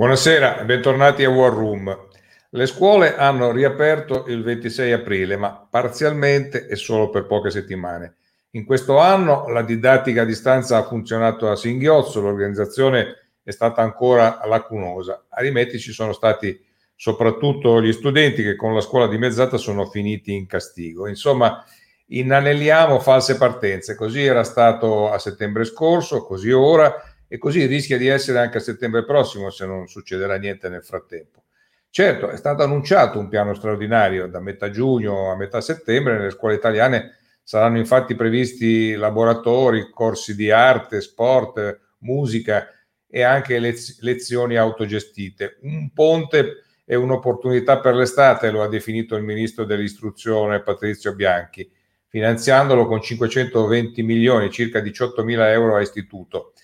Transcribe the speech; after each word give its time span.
Buonasera, 0.00 0.64
bentornati 0.64 1.24
a 1.24 1.28
War 1.28 1.52
Room. 1.52 2.06
Le 2.48 2.64
scuole 2.64 3.16
hanno 3.16 3.52
riaperto 3.52 4.24
il 4.28 4.42
26 4.42 4.92
aprile, 4.92 5.36
ma 5.36 5.68
parzialmente 5.68 6.66
e 6.66 6.74
solo 6.74 7.10
per 7.10 7.26
poche 7.26 7.50
settimane. 7.50 8.14
In 8.52 8.64
questo 8.64 8.96
anno 8.96 9.46
la 9.48 9.60
didattica 9.60 10.22
a 10.22 10.24
distanza 10.24 10.78
ha 10.78 10.84
funzionato 10.84 11.50
a 11.50 11.54
singhiozzo, 11.54 12.22
l'organizzazione 12.22 13.14
è 13.42 13.50
stata 13.50 13.82
ancora 13.82 14.40
lacunosa. 14.46 15.26
A 15.28 15.42
rimetti 15.42 15.78
ci 15.78 15.92
sono 15.92 16.14
stati 16.14 16.58
soprattutto 16.96 17.82
gli 17.82 17.92
studenti 17.92 18.42
che 18.42 18.56
con 18.56 18.72
la 18.72 18.80
scuola 18.80 19.06
dimezzata 19.06 19.58
sono 19.58 19.84
finiti 19.84 20.32
in 20.32 20.46
castigo. 20.46 21.08
Insomma, 21.08 21.62
inanelliamo 22.06 23.00
false 23.00 23.36
partenze. 23.36 23.96
Così 23.96 24.24
era 24.24 24.44
stato 24.44 25.10
a 25.12 25.18
settembre 25.18 25.64
scorso, 25.64 26.24
così 26.24 26.50
ora 26.50 27.09
e 27.32 27.38
così 27.38 27.64
rischia 27.66 27.96
di 27.96 28.08
essere 28.08 28.40
anche 28.40 28.56
a 28.56 28.60
settembre 28.60 29.04
prossimo 29.04 29.50
se 29.50 29.64
non 29.64 29.86
succederà 29.86 30.36
niente 30.36 30.68
nel 30.68 30.82
frattempo. 30.82 31.44
Certo, 31.88 32.28
è 32.28 32.36
stato 32.36 32.64
annunciato 32.64 33.20
un 33.20 33.28
piano 33.28 33.54
straordinario 33.54 34.26
da 34.26 34.40
metà 34.40 34.68
giugno 34.70 35.30
a 35.30 35.36
metà 35.36 35.60
settembre, 35.60 36.16
nelle 36.16 36.30
scuole 36.30 36.56
italiane 36.56 37.18
saranno 37.44 37.78
infatti 37.78 38.16
previsti 38.16 38.94
laboratori, 38.94 39.90
corsi 39.90 40.34
di 40.34 40.50
arte, 40.50 41.00
sport, 41.00 41.80
musica 41.98 42.66
e 43.08 43.22
anche 43.22 43.60
lez- 43.60 44.00
lezioni 44.00 44.56
autogestite. 44.56 45.58
Un 45.62 45.92
ponte 45.92 46.64
e 46.84 46.96
un'opportunità 46.96 47.78
per 47.78 47.94
l'estate, 47.94 48.50
lo 48.50 48.62
ha 48.64 48.68
definito 48.68 49.14
il 49.14 49.22
ministro 49.22 49.64
dell'istruzione 49.64 50.62
Patrizio 50.62 51.14
Bianchi, 51.14 51.70
finanziandolo 52.08 52.86
con 52.86 53.00
520 53.00 54.02
milioni, 54.02 54.50
circa 54.50 54.80
18 54.80 55.22
mila 55.22 55.48
euro 55.52 55.76
a 55.76 55.80
istituto. 55.80 56.54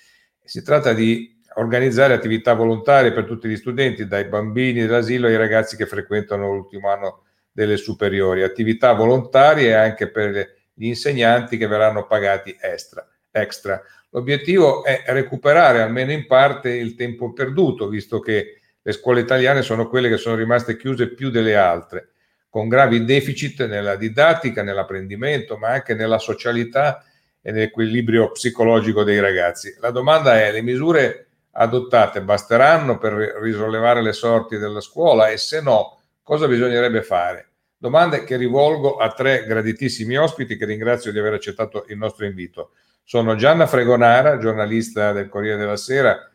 Si 0.47 0.63
tratta 0.63 0.93
di 0.93 1.43
organizzare 1.57 2.15
attività 2.15 2.55
volontarie 2.55 3.13
per 3.13 3.25
tutti 3.25 3.49
gli 3.49 3.57
studenti, 3.57 4.07
dai 4.07 4.27
bambini 4.27 4.83
dell'asilo 4.83 5.27
ai 5.27 5.37
ragazzi 5.37 5.77
che 5.77 5.87
frequentano 5.87 6.53
l'ultimo 6.53 6.89
anno 6.89 7.25
delle 7.51 7.77
superiori, 7.77 8.45
attività 8.45 8.93
volontarie 8.93 9.75
anche 9.75 10.09
per 10.09 10.55
gli 10.73 10.87
insegnanti 10.87 11.57
che 11.57 11.67
verranno 11.67 12.07
pagati 12.07 12.57
extra. 12.61 13.05
extra. 13.33 13.83
L'obiettivo 14.11 14.85
è 14.85 15.03
recuperare 15.07 15.83
almeno 15.83 16.13
in 16.13 16.29
parte 16.29 16.71
il 16.71 16.95
tempo 16.95 17.33
perduto, 17.33 17.89
visto 17.89 18.21
che 18.21 18.61
le 18.81 18.93
scuole 18.93 19.23
italiane 19.23 19.63
sono 19.63 19.89
quelle 19.89 20.09
che 20.09 20.17
sono 20.17 20.37
rimaste 20.37 20.77
chiuse 20.77 21.13
più 21.13 21.31
delle 21.31 21.57
altre, 21.57 22.11
con 22.49 22.69
gravi 22.69 23.05
deficit 23.05 23.67
nella 23.67 23.97
didattica, 23.97 24.63
nell'apprendimento, 24.63 25.57
ma 25.57 25.71
anche 25.71 25.95
nella 25.95 26.19
socialità 26.19 27.03
e 27.47 27.53
nell'equilibrio 27.53 28.33
psicologico 28.33 29.05
dei 29.05 29.21
ragazzi. 29.21 29.77
La 29.79 29.93
domanda 29.93 30.37
è, 30.37 30.51
le 30.51 30.63
misure 30.63 31.29
adottate 31.53 32.21
basteranno 32.21 32.99
per 32.99 33.13
risollevare 33.41 34.03
le 34.03 34.13
sorti 34.13 34.59
della 34.59 34.81
scuola 34.81 35.29
e 35.29 35.37
se 35.37 35.61
no, 35.61 36.01
cosa 36.25 36.49
bisognerebbe 36.49 37.05
fare? 37.05 37.51
Domande 37.77 38.25
che 38.25 38.35
rivolgo 38.35 38.97
a 38.97 39.13
tre 39.13 39.45
graditissimi 39.47 40.17
ospiti 40.17 40.57
che 40.57 40.65
ringrazio 40.65 41.13
di 41.13 41.21
aver 41.21 41.35
accettato 41.35 41.85
il 41.87 41.97
nostro 41.97 42.25
invito. 42.25 42.73
Sono 43.05 43.37
Gianna 43.37 43.69
Fregonara, 43.69 44.39
giornalista 44.39 45.13
del 45.13 45.29
Corriere 45.29 45.57
della 45.57 45.77
Sera, 45.77 46.29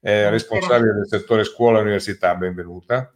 eh, 0.00 0.28
responsabile 0.28 0.92
del 0.92 1.06
settore 1.08 1.44
scuola 1.44 1.78
e 1.78 1.80
università, 1.80 2.34
benvenuta. 2.34 3.10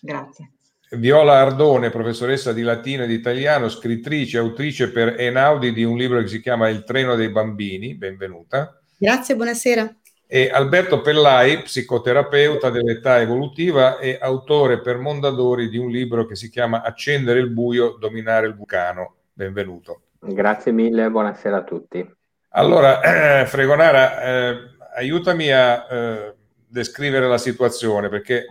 Grazie. 0.00 0.54
Viola 0.92 1.34
Ardone, 1.34 1.88
professoressa 1.88 2.52
di 2.52 2.62
latino 2.62 3.04
e 3.04 3.06
di 3.06 3.14
italiano, 3.14 3.68
scrittrice 3.68 4.38
e 4.38 4.40
autrice 4.40 4.90
per 4.90 5.20
Enaudi 5.20 5.72
di 5.72 5.84
un 5.84 5.96
libro 5.96 6.20
che 6.20 6.26
si 6.26 6.40
chiama 6.40 6.68
Il 6.68 6.82
treno 6.82 7.14
dei 7.14 7.28
bambini, 7.28 7.94
benvenuta. 7.94 8.76
Grazie, 8.98 9.36
buonasera. 9.36 9.94
E 10.26 10.50
Alberto 10.52 11.00
Pellai, 11.00 11.62
psicoterapeuta 11.62 12.70
dell'età 12.70 13.20
evolutiva 13.20 13.98
e 13.98 14.18
autore 14.20 14.80
per 14.80 14.98
Mondadori 14.98 15.68
di 15.68 15.78
un 15.78 15.90
libro 15.90 16.26
che 16.26 16.34
si 16.34 16.50
chiama 16.50 16.82
Accendere 16.82 17.38
il 17.38 17.50
buio, 17.50 17.96
dominare 17.96 18.48
il 18.48 18.56
vulcano. 18.56 19.14
Benvenuto. 19.32 20.02
Grazie 20.18 20.72
mille, 20.72 21.08
buonasera 21.08 21.58
a 21.58 21.62
tutti. 21.62 22.04
Allora, 22.48 23.42
eh, 23.42 23.46
Fregonara, 23.46 24.22
eh, 24.22 24.56
aiutami 24.96 25.52
a 25.52 25.86
eh, 25.88 26.34
descrivere 26.66 27.28
la 27.28 27.38
situazione 27.38 28.08
perché 28.08 28.44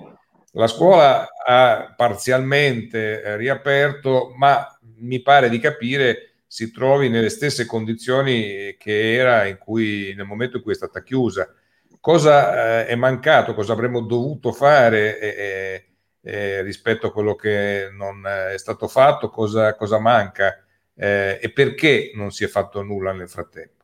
la 0.54 0.68
scuola 0.68 1.28
ha 1.46 1.94
parzialmente 1.96 3.22
eh, 3.22 3.38
riaperto, 3.38 4.34
ma 4.36 4.68
mi 4.98 5.22
pare 5.22 5.50
di 5.50 5.60
capire 5.60 6.30
si 6.48 6.72
trovi 6.72 7.10
nelle 7.10 7.30
stesse 7.30 7.66
condizioni 7.66 8.76
che 8.78 9.14
era 9.14 9.56
cui, 9.58 10.14
nel 10.16 10.26
momento 10.26 10.58
in 10.58 10.64
cui 10.64 10.72
è 10.72 10.76
stata 10.76 11.04
chiusa. 11.04 11.54
Cosa 12.00 12.82
eh, 12.82 12.88
è 12.88 12.96
mancato? 12.96 13.54
Cosa 13.54 13.74
avremmo 13.74 14.02
dovuto 14.02 14.52
fare 14.52 15.20
eh, 15.20 15.86
eh, 16.22 16.62
rispetto 16.64 17.08
a 17.08 17.12
quello 17.12 17.36
che 17.36 17.90
non 17.92 18.26
è 18.26 18.58
stato 18.58 18.88
fatto? 18.88 19.30
Cosa, 19.30 19.76
cosa 19.76 20.00
manca? 20.00 20.66
Eh, 20.96 21.40
e 21.42 21.52
perché 21.52 22.12
non 22.16 22.32
si 22.32 22.44
è 22.44 22.48
fatto 22.48 22.82
nulla 22.82 23.14
nel 23.14 23.30
frattempo? 23.30 23.79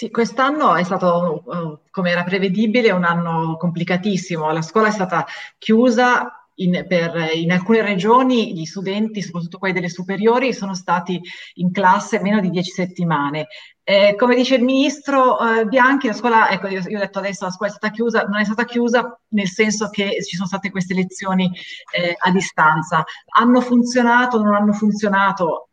Sì, 0.00 0.10
quest'anno 0.10 0.76
è 0.76 0.82
stato, 0.82 1.42
uh, 1.44 1.78
come 1.90 2.10
era 2.10 2.24
prevedibile, 2.24 2.90
un 2.90 3.04
anno 3.04 3.58
complicatissimo. 3.58 4.50
La 4.50 4.62
scuola 4.62 4.88
è 4.88 4.92
stata 4.92 5.26
chiusa 5.58 6.48
in, 6.54 6.86
per, 6.88 7.32
in, 7.34 7.52
alcune 7.52 7.82
regioni 7.82 8.54
gli 8.54 8.64
studenti, 8.64 9.20
soprattutto 9.20 9.58
quelli 9.58 9.74
delle 9.74 9.90
superiori, 9.90 10.54
sono 10.54 10.74
stati 10.74 11.20
in 11.56 11.70
classe 11.70 12.18
meno 12.18 12.40
di 12.40 12.48
dieci 12.48 12.70
settimane. 12.70 13.48
Eh, 13.82 14.14
come 14.16 14.36
dice 14.36 14.54
il 14.54 14.62
ministro 14.62 15.38
eh, 15.38 15.66
Bianchi, 15.66 16.06
la 16.06 16.14
scuola, 16.14 16.48
ecco, 16.48 16.68
io, 16.68 16.80
io, 16.80 16.96
ho 16.96 17.00
detto 17.00 17.18
adesso 17.18 17.44
la 17.44 17.50
scuola 17.50 17.70
è 17.70 17.76
stata 17.76 17.92
chiusa, 17.92 18.22
non 18.22 18.40
è 18.40 18.44
stata 18.44 18.64
chiusa 18.64 19.20
nel 19.32 19.48
senso 19.48 19.90
che 19.90 20.16
ci 20.24 20.34
sono 20.34 20.48
state 20.48 20.70
queste 20.70 20.94
lezioni 20.94 21.52
eh, 21.94 22.14
a 22.16 22.30
distanza. 22.30 23.04
Hanno 23.36 23.60
funzionato, 23.60 24.42
non 24.42 24.54
hanno 24.54 24.72
funzionato? 24.72 25.69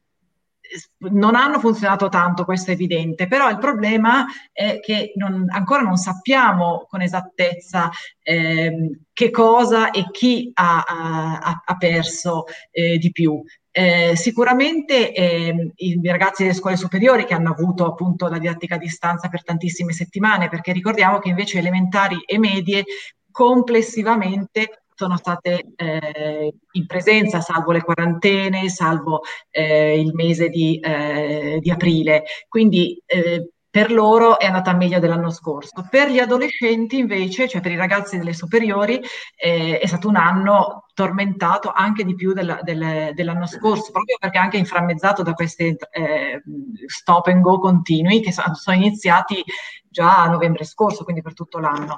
Non 1.10 1.36
hanno 1.36 1.60
funzionato 1.60 2.10
tanto, 2.10 2.46
questo 2.46 2.72
è 2.72 2.74
evidente, 2.74 3.28
però 3.28 3.50
il 3.50 3.58
problema 3.58 4.26
è 4.52 4.80
che 4.80 5.14
non, 5.16 5.46
ancora 5.50 5.82
non 5.82 5.98
sappiamo 5.98 6.86
con 6.90 7.02
esattezza 7.02 7.90
eh, 8.22 9.00
che 9.14 9.32
cosa 9.32 9.92
e 9.92 10.10
chi 10.12 10.52
ha, 10.54 10.84
ha, 10.88 11.62
ha 11.66 11.78
perso 11.78 12.46
eh, 12.72 12.98
di 12.98 13.12
più. 13.12 13.42
Eh, 13.72 14.16
sicuramente 14.16 15.14
eh, 15.14 15.72
i 15.76 16.00
ragazzi 16.04 16.42
delle 16.42 16.56
scuole 16.56 16.76
superiori 16.76 17.26
che 17.26 17.36
hanno 17.36 17.52
avuto 17.52 17.86
appunto 17.86 18.28
la 18.28 18.40
didattica 18.40 18.74
a 18.74 18.80
distanza 18.80 19.28
per 19.28 19.44
tantissime 19.44 19.94
settimane, 19.94 20.50
perché 20.50 20.72
ricordiamo 20.72 21.20
che 21.20 21.30
invece 21.30 21.60
elementari 21.60 22.20
e 22.26 22.40
medie 22.40 22.84
complessivamente 23.30 24.84
sono 24.98 25.16
state 25.16 25.74
eh, 25.76 26.54
in 26.72 26.86
presenza, 26.88 27.40
salvo 27.40 27.72
le 27.72 27.84
quarantene, 27.84 28.68
salvo 28.68 29.22
eh, 29.52 30.00
il 30.00 30.12
mese 30.16 30.50
di, 30.50 30.80
eh, 30.80 31.60
di 31.62 31.70
aprile. 31.70 32.24
Quindi 32.48 33.00
eh, 33.06 33.52
per 33.70 33.92
loro 33.92 34.40
è 34.40 34.48
andata 34.48 34.74
meglio 34.74 34.98
dell'anno 34.98 35.30
scorso. 35.30 35.86
Per 35.88 36.10
gli 36.10 36.18
adolescenti 36.18 36.98
invece, 36.98 37.48
cioè 37.48 37.62
per 37.62 37.74
i 37.74 37.76
ragazzi 37.76 38.18
delle 38.18 38.34
superiori, 38.34 39.00
eh, 39.36 39.78
è 39.78 39.86
stato 39.86 40.08
un 40.08 40.16
anno 40.16 40.86
tormentato 40.96 41.72
anche 41.72 42.04
di 42.04 42.16
più 42.16 42.34
del, 42.34 42.60
del, 42.64 43.12
dell'anno 43.14 43.46
scorso, 43.46 43.92
proprio 43.92 44.18
perché 44.20 44.40
anche 44.40 44.58
inframmezzato 44.58 45.22
da 45.22 45.34
questi 45.34 45.76
eh, 45.92 46.42
stop 46.88 47.28
and 47.28 47.42
go 47.42 47.60
continui 47.60 48.20
che 48.20 48.32
sono, 48.32 48.56
sono 48.56 48.78
iniziati 48.78 49.44
già 49.88 50.24
a 50.24 50.30
novembre 50.30 50.64
scorso, 50.64 51.04
quindi 51.04 51.22
per 51.22 51.36
tutto 51.36 51.60
l'anno. 51.60 51.98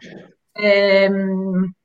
Ehm, 0.52 1.75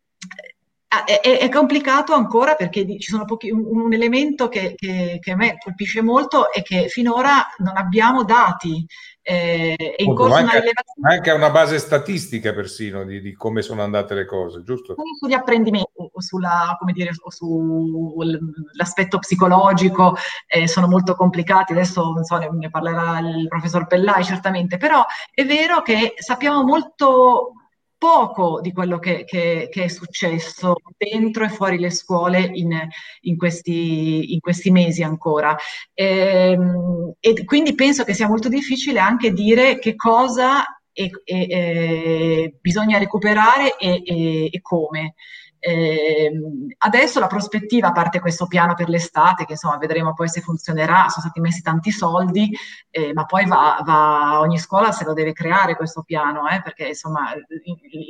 è, 1.02 1.20
è, 1.20 1.48
complicato 1.48 2.12
ancora 2.12 2.54
perché 2.54 2.86
ci 3.00 3.10
sono 3.10 3.24
pochi, 3.24 3.50
un, 3.50 3.64
un 3.64 3.92
elemento 3.92 4.48
che, 4.48 4.74
che, 4.76 5.18
che, 5.20 5.30
a 5.32 5.36
me 5.36 5.58
colpisce 5.58 6.00
molto 6.00 6.52
è 6.52 6.62
che 6.62 6.86
finora 6.88 7.44
non 7.58 7.76
abbiamo 7.76 8.22
dati. 8.22 8.86
Eh, 9.26 9.74
è 9.74 10.02
in 10.02 10.14
corso 10.14 10.34
manca, 10.34 10.50
una 10.50 10.60
rilevazione. 10.60 11.14
Anche 11.14 11.30
una 11.32 11.50
base 11.50 11.78
statistica 11.78 12.54
persino 12.54 13.04
di, 13.04 13.20
di, 13.20 13.32
come 13.32 13.62
sono 13.62 13.82
andate 13.82 14.14
le 14.14 14.26
cose, 14.26 14.62
giusto? 14.62 14.94
Sugli 15.18 15.32
apprendimenti, 15.32 15.90
sulla, 16.18 16.76
come 16.78 16.92
dire, 16.92 17.10
sull'aspetto 17.28 19.18
psicologico 19.18 20.14
eh, 20.46 20.68
sono 20.68 20.86
molto 20.86 21.14
complicati. 21.16 21.72
Adesso 21.72 22.02
non 22.12 22.22
so, 22.22 22.36
ne 22.36 22.70
parlerà 22.70 23.18
il 23.20 23.48
professor 23.48 23.86
Pellai 23.86 24.22
certamente, 24.22 24.76
però 24.76 25.04
è 25.32 25.44
vero 25.44 25.82
che 25.82 26.12
sappiamo 26.18 26.62
molto 26.62 27.54
poco 28.04 28.60
di 28.60 28.70
quello 28.70 28.98
che, 28.98 29.24
che, 29.24 29.70
che, 29.72 29.84
è 29.84 29.88
successo 29.88 30.74
dentro 30.98 31.42
e 31.42 31.48
fuori 31.48 31.78
le 31.78 31.88
scuole 31.88 32.50
in, 32.52 32.78
in, 33.22 33.38
questi, 33.38 34.34
in 34.34 34.40
questi, 34.40 34.70
mesi 34.70 35.02
ancora. 35.02 35.56
E, 35.94 36.50
ehm, 36.50 37.14
e, 37.18 37.44
quindi 37.46 37.74
penso 37.74 38.04
che 38.04 38.12
sia 38.12 38.28
molto 38.28 38.50
difficile 38.50 38.98
anche 38.98 39.32
dire 39.32 39.78
che 39.78 39.94
cosa 39.94 40.64
e, 40.92 41.10
e, 41.24 42.54
bisogna 42.60 42.98
recuperare 42.98 43.78
e, 43.78 44.50
come. 44.60 45.14
Eh, 45.66 46.30
adesso 46.76 47.20
la 47.20 47.26
prospettiva, 47.26 47.88
a 47.88 47.92
parte 47.92 48.20
questo 48.20 48.46
piano 48.46 48.74
per 48.74 48.90
l'estate, 48.90 49.46
che 49.46 49.52
insomma 49.52 49.78
vedremo 49.78 50.12
poi 50.12 50.28
se 50.28 50.42
funzionerà, 50.42 51.08
sono 51.08 51.24
stati 51.24 51.40
messi 51.40 51.62
tanti 51.62 51.90
soldi, 51.90 52.54
eh, 52.90 53.14
ma 53.14 53.24
poi 53.24 53.46
va, 53.46 53.80
va, 53.82 54.40
ogni 54.40 54.58
scuola 54.58 54.92
se 54.92 55.04
lo 55.04 55.14
deve 55.14 55.32
creare 55.32 55.74
questo 55.74 56.02
piano, 56.02 56.46
eh, 56.50 56.60
perché 56.60 56.88
insomma 56.88 57.32
il, 57.32 57.46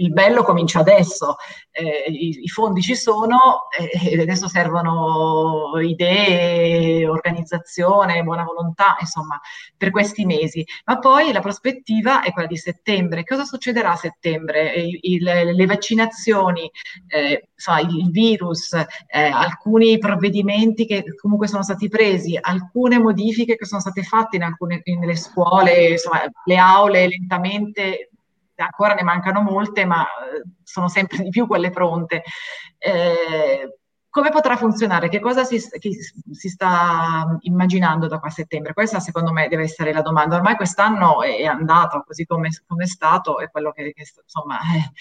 il, 0.01 0.13
bello 0.13 0.43
comincia 0.43 0.81
adesso, 0.81 1.37
eh, 1.71 2.11
i, 2.11 2.43
i, 2.43 2.49
fondi 2.49 2.83
ci 2.83 2.97
sono 2.97 3.69
eh, 3.79 4.11
ed 4.11 4.19
adesso 4.19 4.49
servono 4.49 5.79
idee, 5.81 7.07
organizzazione, 7.07 8.25
buona 8.25 8.43
volontà, 8.43 8.97
insomma, 8.99 9.41
per 9.77 9.93
questi 9.93 10.25
mesi. 10.25 10.67
Ma 10.87 10.99
poi 10.99 11.31
la 11.31 11.41
prospettiva 11.41 12.23
è 12.23 12.33
quella 12.33 12.49
di 12.49 12.57
settembre. 12.57 13.23
Cosa 13.23 13.45
succederà 13.45 13.93
a 13.93 13.97
settembre? 13.97 14.73
Il, 14.73 14.99
il, 15.03 15.23
le 15.23 15.67
vaccinazioni, 15.67 16.69
insomma, 17.53 17.81
il 17.81 18.11
virus, 18.11 18.73
eh, 18.73 18.87
alcuni 19.27 19.99
provvedimenti 19.99 20.87
che 20.87 21.05
comunque 21.21 21.49
sono 21.49 21.63
stati 21.63 21.89
presi, 21.89 22.39
alcune 22.41 22.99
modifiche 22.99 23.57
che 23.57 23.67
sono 23.67 23.81
state 23.81 24.03
fatte 24.03 24.37
in 24.37 24.43
alcune 24.43 24.83
nelle 24.85 25.17
scuole, 25.17 25.91
insomma, 25.91 26.23
le 26.45 26.57
aule 26.57 27.09
lentamente 27.09 28.11
ancora 28.57 28.95
ne 28.95 29.03
mancano 29.03 29.43
molte, 29.43 29.85
ma 29.85 30.03
eh, 30.05 30.43
sono 30.63 30.89
sempre 30.89 31.19
di 31.19 31.31
più 31.31 31.47
quelle 31.47 31.71
pronte. 31.71 32.23
Eh, 32.79 33.79
come 34.15 34.31
potrà 34.31 34.57
funzionare? 34.57 35.09
Che 35.09 35.19
cosa 35.19 35.43
si, 35.43 35.59
si, 35.59 36.49
sta 36.49 37.37
immaginando 37.41 38.07
da 38.07 38.21
qua 38.21 38.29
a 38.29 38.31
settembre? 38.31 38.73
Questa 38.73 39.01
secondo 39.01 39.33
me 39.33 39.49
deve 39.49 39.65
essere 39.65 39.93
la 39.93 40.03
domanda. 40.03 40.37
Ormai 40.37 40.55
quest'anno 40.55 41.21
è 41.23 41.43
andato 41.43 42.05
così 42.07 42.25
come, 42.25 42.51
come 42.65 42.85
è 42.85 42.87
stato, 42.87 43.41
è 43.41 43.51
quello 43.51 43.73
che, 43.73 43.93
che 43.93 44.07
insomma... 44.23 44.59
Eh. 44.61 44.93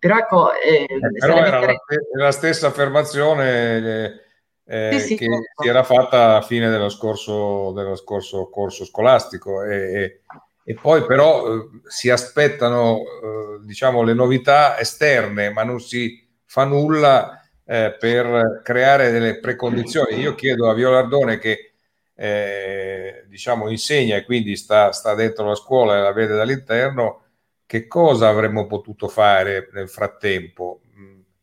Però 0.00 0.16
ecco... 0.16 0.52
Eh, 0.54 0.82
eh, 0.82 0.98
però 1.16 1.36
era 1.36 1.60
mettere... 1.60 2.08
la, 2.16 2.24
la, 2.24 2.32
stessa 2.32 2.66
affermazione 2.66 4.20
eh, 4.64 4.98
sì, 4.98 4.98
sì, 4.98 5.16
che 5.16 5.26
certo. 5.26 5.62
si 5.62 5.68
era 5.68 5.84
fatta 5.84 6.38
a 6.38 6.42
fine 6.42 6.70
dello 6.70 6.88
scorso, 6.88 7.70
dello 7.70 7.94
scorso 7.94 8.48
corso 8.50 8.84
scolastico 8.84 9.62
e, 9.62 9.76
e, 9.76 10.20
e 10.64 10.74
poi 10.74 11.06
però 11.06 11.46
eh, 11.46 11.68
si 11.86 12.10
aspettano 12.10 12.98
eh, 12.98 13.64
diciamo 13.64 14.02
le 14.02 14.14
novità 14.14 14.76
esterne 14.76 15.52
ma 15.52 15.62
non 15.62 15.78
si 15.78 16.28
fa 16.44 16.64
nulla 16.64 17.39
eh, 17.70 17.94
per 17.96 18.62
creare 18.64 19.12
delle 19.12 19.38
precondizioni. 19.38 20.18
Io 20.18 20.34
chiedo 20.34 20.68
a 20.68 20.74
Viola 20.74 20.98
Ardone 20.98 21.38
che 21.38 21.74
eh, 22.16 23.24
diciamo 23.28 23.70
insegna 23.70 24.16
e 24.16 24.24
quindi 24.24 24.56
sta, 24.56 24.90
sta, 24.90 25.14
dentro 25.14 25.46
la 25.46 25.54
scuola 25.54 25.96
e 25.96 26.00
la 26.00 26.12
vede 26.12 26.34
dall'interno, 26.34 27.22
che 27.66 27.86
cosa 27.86 28.26
avremmo 28.26 28.66
potuto 28.66 29.06
fare 29.06 29.68
nel 29.72 29.88
frattempo? 29.88 30.80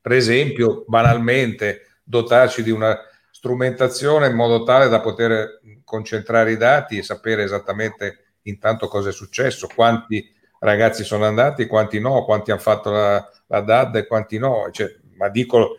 Per 0.01 0.11
esempio, 0.11 0.83
banalmente, 0.85 1.99
dotarci 2.03 2.61
di 2.61 2.71
una 2.71 2.99
strumentazione 3.31 4.27
in 4.27 4.35
modo 4.35 4.63
tale 4.63 4.89
da 4.89 4.99
poter 4.99 5.61
concentrare 5.85 6.51
i 6.51 6.57
dati 6.57 6.97
e 6.97 7.03
sapere 7.03 7.43
esattamente 7.43 8.33
intanto 8.41 8.89
cosa 8.89 9.09
è 9.09 9.13
successo, 9.13 9.69
quanti 9.73 10.29
ragazzi 10.59 11.05
sono 11.05 11.23
andati, 11.23 11.67
quanti 11.67 12.01
no, 12.01 12.25
quanti 12.25 12.51
hanno 12.51 12.59
fatto 12.59 12.91
la, 12.91 13.25
la 13.47 13.61
DAD 13.61 13.95
e 13.95 14.07
quanti 14.07 14.37
no. 14.37 14.67
Cioè, 14.71 14.93
ma 15.15 15.29
dico 15.29 15.77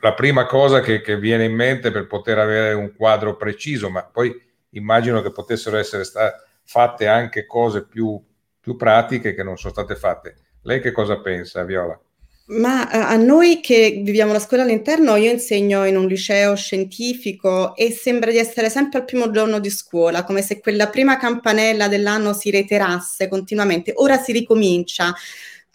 la 0.00 0.14
prima 0.14 0.46
cosa 0.46 0.80
che, 0.80 1.00
che, 1.00 1.18
viene 1.18 1.44
in 1.44 1.54
mente 1.54 1.90
per 1.90 2.06
poter 2.06 2.38
avere 2.38 2.74
un 2.74 2.94
quadro 2.94 3.36
preciso, 3.36 3.88
ma 3.88 4.04
poi 4.04 4.34
immagino 4.70 5.22
che 5.22 5.32
potessero 5.32 5.76
essere 5.76 6.04
sta- 6.04 6.34
fatte 6.64 7.06
anche 7.06 7.46
cose 7.46 7.86
più, 7.86 8.20
più 8.60 8.76
pratiche 8.76 9.34
che 9.34 9.42
non 9.42 9.56
sono 9.56 9.72
state 9.72 9.96
fatte. 9.96 10.36
Lei 10.62 10.80
che 10.80 10.92
cosa 10.92 11.20
pensa, 11.20 11.64
Viola? 11.64 11.98
Ma 12.46 12.82
uh, 12.82 12.88
a 12.90 13.16
noi 13.16 13.60
che 13.60 14.02
viviamo 14.04 14.32
la 14.32 14.38
scuola 14.38 14.64
all'interno, 14.64 15.16
io 15.16 15.30
insegno 15.30 15.86
in 15.86 15.96
un 15.96 16.06
liceo 16.06 16.54
scientifico 16.56 17.74
e 17.74 17.90
sembra 17.90 18.30
di 18.30 18.36
essere 18.36 18.68
sempre 18.68 18.98
al 18.98 19.06
primo 19.06 19.30
giorno 19.30 19.60
di 19.60 19.70
scuola, 19.70 20.24
come 20.24 20.42
se 20.42 20.60
quella 20.60 20.90
prima 20.90 21.16
campanella 21.16 21.88
dell'anno 21.88 22.34
si 22.34 22.50
reiterasse 22.50 23.28
continuamente. 23.28 23.92
Ora 23.96 24.18
si 24.18 24.32
ricomincia 24.32 25.14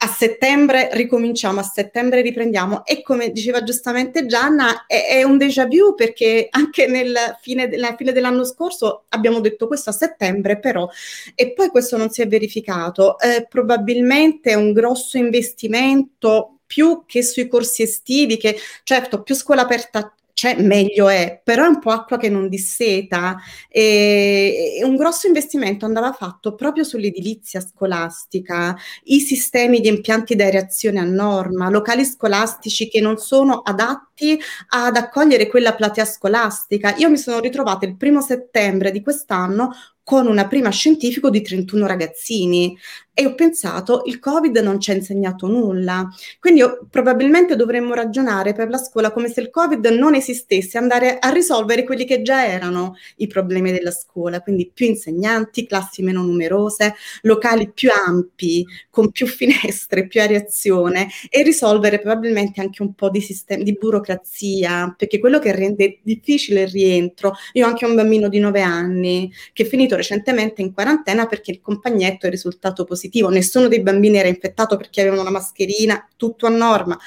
a 0.01 0.07
settembre 0.07 0.89
ricominciamo, 0.93 1.59
a 1.59 1.63
settembre 1.63 2.21
riprendiamo 2.21 2.85
e 2.85 3.01
come 3.01 3.31
diceva 3.31 3.63
giustamente 3.63 4.25
Gianna 4.25 4.85
è, 4.85 5.07
è 5.09 5.23
un 5.23 5.37
déjà 5.37 5.65
vu 5.65 5.93
perché 5.93 6.47
anche 6.49 6.87
nel 6.87 7.13
fine, 7.41 7.67
nella 7.67 7.95
fine 7.97 8.13
dell'anno 8.13 8.45
scorso 8.45 9.03
abbiamo 9.09 9.41
detto 9.41 9.67
questo 9.67 9.89
a 9.89 9.93
settembre 9.93 10.57
però 10.57 10.87
e 11.35 11.51
poi 11.51 11.67
questo 11.67 11.97
non 11.97 12.09
si 12.11 12.21
è 12.21 12.27
verificato. 12.27 13.19
Eh, 13.19 13.45
probabilmente 13.49 14.55
un 14.55 14.71
grosso 14.71 15.17
investimento 15.17 16.59
più 16.65 17.03
che 17.05 17.21
sui 17.21 17.47
corsi 17.47 17.81
estivi, 17.81 18.37
che 18.37 18.57
certo 18.83 19.21
più 19.21 19.35
scuola 19.35 19.63
aperta 19.63 20.13
c'è, 20.39 20.55
meglio 20.61 21.09
è, 21.09 21.41
però 21.43 21.65
è 21.65 21.67
un 21.67 21.79
po' 21.79 21.89
acqua 21.89 22.15
che 22.15 22.29
non 22.29 22.47
disseta 22.47 23.35
e, 23.67 24.77
e 24.79 24.85
un 24.85 24.95
grosso 24.95 25.27
investimento 25.27 25.83
andava 25.83 26.13
fatto 26.13 26.55
proprio 26.55 26.85
sull'edilizia 26.85 27.59
scolastica, 27.59 28.73
i 29.03 29.19
sistemi 29.19 29.81
di 29.81 29.89
impianti 29.89 30.35
di 30.35 30.41
areazione 30.41 31.01
a 31.01 31.03
norma, 31.03 31.69
locali 31.69 32.05
scolastici 32.05 32.87
che 32.87 33.01
non 33.01 33.17
sono 33.17 33.59
adatti 33.59 34.39
ad 34.69 34.95
accogliere 34.95 35.47
quella 35.47 35.75
platea 35.75 36.05
scolastica. 36.05 36.95
Io 36.95 37.09
mi 37.09 37.17
sono 37.17 37.41
ritrovata 37.41 37.85
il 37.85 37.97
primo 37.97 38.21
settembre 38.21 38.91
di 38.91 39.01
quest'anno 39.01 39.71
con 40.09 40.25
una 40.25 40.47
prima 40.47 40.71
scientifico 40.71 41.29
di 41.29 41.43
31 41.43 41.85
ragazzini 41.85 42.75
e 43.19 43.25
ho 43.25 43.35
pensato 43.35 44.03
il 44.05 44.17
Covid 44.17 44.57
non 44.59 44.79
ci 44.79 44.91
ha 44.91 44.93
insegnato 44.93 45.45
nulla. 45.45 46.07
Quindi 46.39 46.61
io, 46.61 46.87
probabilmente 46.89 47.57
dovremmo 47.57 47.93
ragionare 47.93 48.53
per 48.53 48.69
la 48.69 48.77
scuola 48.77 49.11
come 49.11 49.27
se 49.27 49.41
il 49.41 49.49
Covid 49.49 49.85
non 49.87 50.15
esistesse, 50.15 50.77
andare 50.77 51.19
a 51.19 51.29
risolvere 51.29 51.83
quelli 51.83 52.05
che 52.05 52.21
già 52.21 52.47
erano 52.47 52.95
i 53.17 53.27
problemi 53.27 53.73
della 53.73 53.91
scuola, 53.91 54.41
quindi 54.41 54.71
più 54.73 54.85
insegnanti, 54.85 55.67
classi 55.67 56.01
meno 56.01 56.23
numerose, 56.23 56.95
locali 57.23 57.69
più 57.71 57.89
ampi, 57.91 58.65
con 58.89 59.11
più 59.11 59.27
finestre, 59.27 60.07
più 60.07 60.21
areazione 60.21 61.09
e 61.29 61.43
risolvere 61.43 61.99
probabilmente 61.99 62.61
anche 62.61 62.81
un 62.81 62.93
po' 62.93 63.09
di, 63.09 63.19
sistema, 63.19 63.61
di 63.63 63.77
burocrazia, 63.77 64.95
perché 64.97 65.19
quello 65.19 65.39
che 65.39 65.51
rende 65.51 65.99
difficile 66.03 66.61
il 66.61 66.69
rientro. 66.69 67.33
Io 67.51 67.65
ho 67.65 67.69
anche 67.69 67.85
un 67.85 67.95
bambino 67.95 68.29
di 68.29 68.39
9 68.39 68.61
anni 68.61 69.29
che 69.51 69.63
è 69.63 69.65
finito 69.67 69.97
recentemente 69.99 70.61
in 70.61 70.73
quarantena 70.73 71.27
perché 71.27 71.51
il 71.51 71.61
compagnetto 71.61 72.25
è 72.25 72.29
risultato 72.29 72.83
positivo. 72.83 73.29
Nessuno 73.29 73.67
dei 73.67 73.81
bambini 73.81 74.17
era 74.17 74.27
infettato 74.27 74.75
perché 74.75 75.01
avevano 75.01 75.23
la 75.23 75.31
mascherina, 75.31 76.07
tutto 76.15 76.47
a 76.47 76.49
norma. 76.49 76.97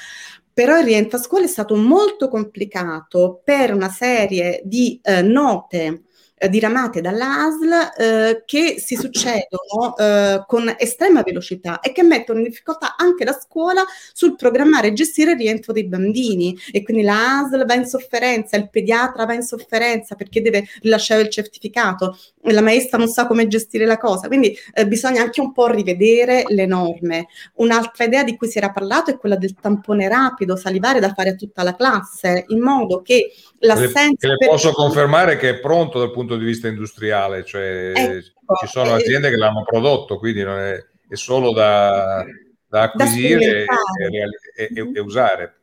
Però 0.53 0.77
il 0.77 0.85
rientro 0.85 1.17
a 1.17 1.21
scuola 1.21 1.45
è 1.45 1.47
stato 1.47 1.75
molto 1.75 2.27
complicato 2.27 3.41
per 3.43 3.73
una 3.73 3.89
serie 3.89 4.61
di 4.63 4.99
eh, 5.03 5.21
note 5.21 6.03
eh, 6.43 6.49
diramate 6.49 6.99
dall'ASL 6.99 7.93
eh, 7.97 8.43
che 8.45 8.75
si 8.77 8.95
succedono 8.95 9.95
eh, 9.97 10.43
con 10.45 10.75
estrema 10.77 11.21
velocità 11.21 11.79
e 11.79 11.93
che 11.93 12.03
mettono 12.03 12.39
in 12.39 12.45
difficoltà 12.45 12.95
anche 12.97 13.23
la 13.23 13.31
scuola 13.31 13.85
sul 14.11 14.35
programmare 14.35 14.87
e 14.87 14.93
gestire 14.93 15.31
il 15.31 15.37
rientro 15.37 15.71
dei 15.71 15.85
bambini. 15.85 16.57
E 16.71 16.83
quindi 16.83 17.03
la 17.03 17.39
ASL 17.39 17.65
va 17.65 17.75
in 17.75 17.85
sofferenza, 17.85 18.57
il 18.57 18.69
pediatra 18.69 19.25
va 19.25 19.33
in 19.33 19.43
sofferenza 19.43 20.15
perché 20.15 20.41
deve 20.41 20.65
rilasciare 20.81 21.21
il 21.21 21.29
certificato, 21.29 22.17
la 22.41 22.61
maestra 22.61 22.97
non 22.97 23.07
sa 23.07 23.25
come 23.25 23.47
gestire 23.47 23.85
la 23.85 23.97
cosa, 23.97 24.27
quindi 24.27 24.53
eh, 24.73 24.85
bisogna 24.85 25.21
anche 25.21 25.39
un 25.39 25.53
po' 25.53 25.67
rivedere 25.67 26.43
le 26.49 26.65
norme. 26.65 27.27
Un'altra 27.55 28.03
idea 28.03 28.23
di 28.23 28.35
cui 28.35 28.49
si 28.49 28.57
era 28.57 28.71
parlato 28.71 29.11
è 29.11 29.17
quella 29.17 29.37
del 29.37 29.55
tampone 29.59 30.09
rapido 30.09 30.57
salivare 30.57 30.99
da 30.99 31.13
fare 31.13 31.29
a 31.29 31.35
tutta 31.35 31.63
la 31.63 31.75
classe, 31.75 32.43
in 32.47 32.59
modo 32.59 33.01
che 33.01 33.31
l'assenza... 33.59 34.27
Le, 34.27 34.35
le 34.37 34.47
posso 34.47 34.71
confermare 34.71 35.37
che 35.37 35.49
è 35.49 35.59
pronto 35.59 35.99
dal 35.99 36.11
punto 36.11 36.32
di 36.37 36.45
vista 36.45 36.67
industriale, 36.67 37.43
cioè 37.43 37.91
ecco, 37.95 38.55
ci 38.59 38.67
sono 38.67 38.93
aziende 38.93 39.29
che 39.29 39.37
l'hanno 39.37 39.63
prodotto, 39.63 40.17
quindi 40.17 40.43
non 40.43 40.57
è, 40.59 40.83
è 41.07 41.15
solo 41.15 41.53
da, 41.53 42.25
da 42.67 42.81
acquisire 42.83 43.65
da 43.65 44.07
e, 44.55 44.69
e, 44.73 44.91
e, 44.93 44.99
usare. 44.99 45.57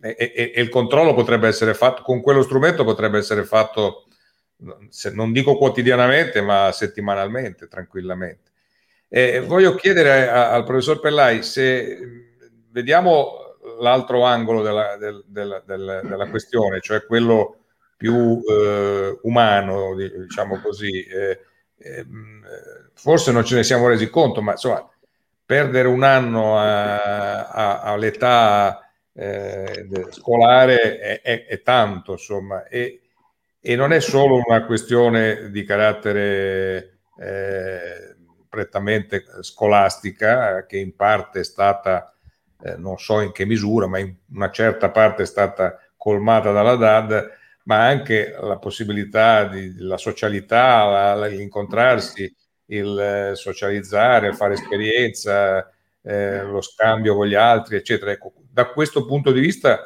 E, 0.00 0.52
il 0.56 0.68
controllo 0.68 1.14
potrebbe 1.14 1.48
essere 1.48 1.74
fatto, 1.74 2.02
con 2.02 2.20
quello 2.20 2.42
strumento 2.42 2.84
potrebbe 2.84 3.18
essere 3.18 3.44
fatto, 3.44 4.06
se, 4.88 5.10
non 5.10 5.32
dico 5.32 5.56
quotidianamente, 5.56 6.40
ma 6.40 6.70
settimanalmente, 6.72 7.68
tranquillamente. 7.68 8.50
voglio 9.46 9.74
chiedere 9.74 10.28
a, 10.28 10.52
al 10.52 10.64
professor 10.64 11.00
Pellai 11.00 11.42
se 11.42 11.98
vediamo 12.70 13.56
l'altro 13.80 14.24
angolo 14.24 14.62
della, 14.62 14.96
del, 14.96 15.24
del, 15.26 15.62
del, 15.66 16.00
della 16.04 16.28
questione, 16.28 16.80
cioè 16.80 17.04
quello 17.04 17.65
più 17.96 18.40
eh, 18.48 19.18
umano, 19.22 19.94
diciamo 19.94 20.60
così. 20.60 21.02
Eh, 21.04 21.40
eh, 21.78 22.06
forse 22.94 23.32
non 23.32 23.44
ce 23.44 23.56
ne 23.56 23.64
siamo 23.64 23.88
resi 23.88 24.08
conto, 24.10 24.42
ma 24.42 24.52
insomma, 24.52 24.88
perdere 25.44 25.88
un 25.88 26.02
anno 26.02 26.58
a, 26.58 27.48
a, 27.48 27.80
all'età 27.82 28.90
eh, 29.12 29.86
scolare 30.10 30.98
è, 30.98 31.20
è, 31.22 31.46
è, 31.46 31.62
tanto, 31.62 32.12
insomma, 32.12 32.66
e, 32.66 33.00
e, 33.60 33.76
non 33.76 33.92
è 33.92 34.00
solo 34.00 34.42
una 34.44 34.64
questione 34.66 35.50
di 35.50 35.64
carattere 35.64 36.98
eh, 37.18 38.16
prettamente 38.48 39.24
scolastica, 39.40 40.66
che 40.66 40.78
in 40.78 40.94
parte 40.96 41.40
è 41.40 41.44
stata 41.44 42.10
eh, 42.62 42.76
non 42.76 42.98
so 42.98 43.20
in 43.20 43.32
che 43.32 43.44
misura, 43.44 43.86
ma 43.86 43.98
in 43.98 44.14
una 44.32 44.50
certa 44.50 44.90
parte 44.90 45.22
è 45.22 45.26
stata 45.26 45.78
colmata 45.96 46.52
dalla 46.52 46.76
DAD, 46.76 47.30
ma 47.66 47.86
anche 47.86 48.34
la 48.40 48.58
possibilità 48.58 49.44
di 49.46 49.74
la 49.78 49.96
socialità, 49.96 51.14
la, 51.14 51.26
l'incontrarsi, 51.26 52.32
il 52.66 52.98
eh, 52.98 53.34
socializzare, 53.34 54.32
fare 54.32 54.54
esperienza, 54.54 55.68
eh, 56.02 56.42
lo 56.42 56.60
scambio 56.60 57.14
con 57.16 57.26
gli 57.26 57.34
altri, 57.34 57.76
eccetera. 57.76 58.12
Ecco, 58.12 58.32
da 58.50 58.66
questo 58.66 59.04
punto 59.04 59.32
di 59.32 59.40
vista, 59.40 59.80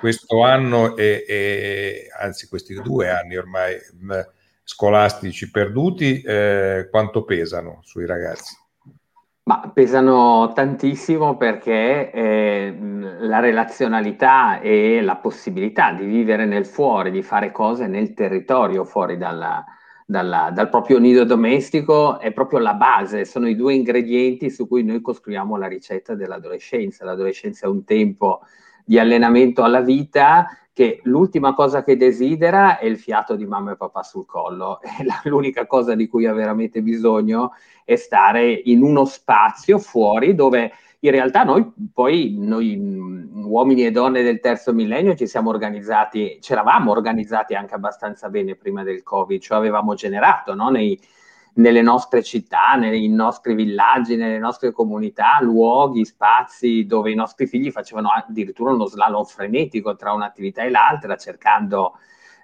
questo 0.00 0.42
anno 0.42 0.96
e, 0.96 2.08
anzi 2.18 2.48
questi 2.48 2.74
due 2.80 3.10
anni 3.10 3.36
ormai 3.36 3.76
mh, 4.00 4.20
scolastici 4.62 5.50
perduti, 5.50 6.20
eh, 6.22 6.88
quanto 6.90 7.24
pesano 7.24 7.80
sui 7.82 8.06
ragazzi? 8.06 8.54
Ma 9.48 9.70
pesano 9.72 10.52
tantissimo 10.52 11.36
perché 11.36 12.10
eh, 12.10 12.76
la 13.20 13.38
relazionalità 13.38 14.58
e 14.58 15.00
la 15.00 15.14
possibilità 15.14 15.92
di 15.92 16.04
vivere 16.04 16.46
nel 16.46 16.66
fuori, 16.66 17.12
di 17.12 17.22
fare 17.22 17.52
cose 17.52 17.86
nel 17.86 18.12
territorio 18.12 18.84
fuori 18.84 19.16
dalla, 19.16 19.64
dalla, 20.04 20.50
dal 20.52 20.68
proprio 20.68 20.98
nido 20.98 21.22
domestico 21.22 22.18
è 22.18 22.32
proprio 22.32 22.58
la 22.58 22.74
base, 22.74 23.24
sono 23.24 23.46
i 23.46 23.54
due 23.54 23.74
ingredienti 23.74 24.50
su 24.50 24.66
cui 24.66 24.82
noi 24.82 25.00
costruiamo 25.00 25.56
la 25.56 25.68
ricetta 25.68 26.16
dell'adolescenza. 26.16 27.04
L'adolescenza 27.04 27.66
è 27.66 27.68
un 27.68 27.84
tempo 27.84 28.40
di 28.84 28.98
allenamento 28.98 29.62
alla 29.62 29.80
vita 29.80 30.48
che 30.76 31.00
l'ultima 31.04 31.54
cosa 31.54 31.82
che 31.82 31.96
desidera 31.96 32.76
è 32.76 32.84
il 32.84 32.98
fiato 32.98 33.34
di 33.34 33.46
mamma 33.46 33.72
e 33.72 33.76
papà 33.76 34.02
sul 34.02 34.26
collo. 34.26 34.80
L'unica 35.24 35.66
cosa 35.66 35.94
di 35.94 36.06
cui 36.06 36.26
ha 36.26 36.34
veramente 36.34 36.82
bisogno 36.82 37.52
è 37.82 37.96
stare 37.96 38.52
in 38.52 38.82
uno 38.82 39.06
spazio 39.06 39.78
fuori 39.78 40.34
dove 40.34 40.70
in 40.98 41.10
realtà 41.12 41.44
noi 41.44 41.66
poi, 41.90 42.36
noi 42.38 42.76
uomini 42.76 43.86
e 43.86 43.90
donne 43.90 44.22
del 44.22 44.38
terzo 44.38 44.74
millennio 44.74 45.14
ci 45.14 45.26
siamo 45.26 45.48
organizzati, 45.48 46.40
ci 46.42 46.52
eravamo 46.52 46.90
organizzati 46.90 47.54
anche 47.54 47.74
abbastanza 47.74 48.28
bene 48.28 48.54
prima 48.54 48.82
del 48.82 49.02
Covid, 49.02 49.40
cioè 49.40 49.56
avevamo 49.56 49.94
generato 49.94 50.54
no? 50.54 50.68
Nei, 50.68 51.00
nelle 51.56 51.82
nostre 51.82 52.22
città, 52.22 52.74
nei 52.74 53.08
nostri 53.08 53.54
villaggi, 53.54 54.16
nelle 54.16 54.38
nostre 54.38 54.72
comunità, 54.72 55.38
luoghi, 55.40 56.04
spazi 56.04 56.86
dove 56.86 57.10
i 57.10 57.14
nostri 57.14 57.46
figli 57.46 57.70
facevano 57.70 58.10
addirittura 58.10 58.72
uno 58.72 58.86
slalom 58.86 59.24
frenetico 59.24 59.96
tra 59.96 60.12
un'attività 60.12 60.62
e 60.62 60.70
l'altra, 60.70 61.16
cercando 61.16 61.94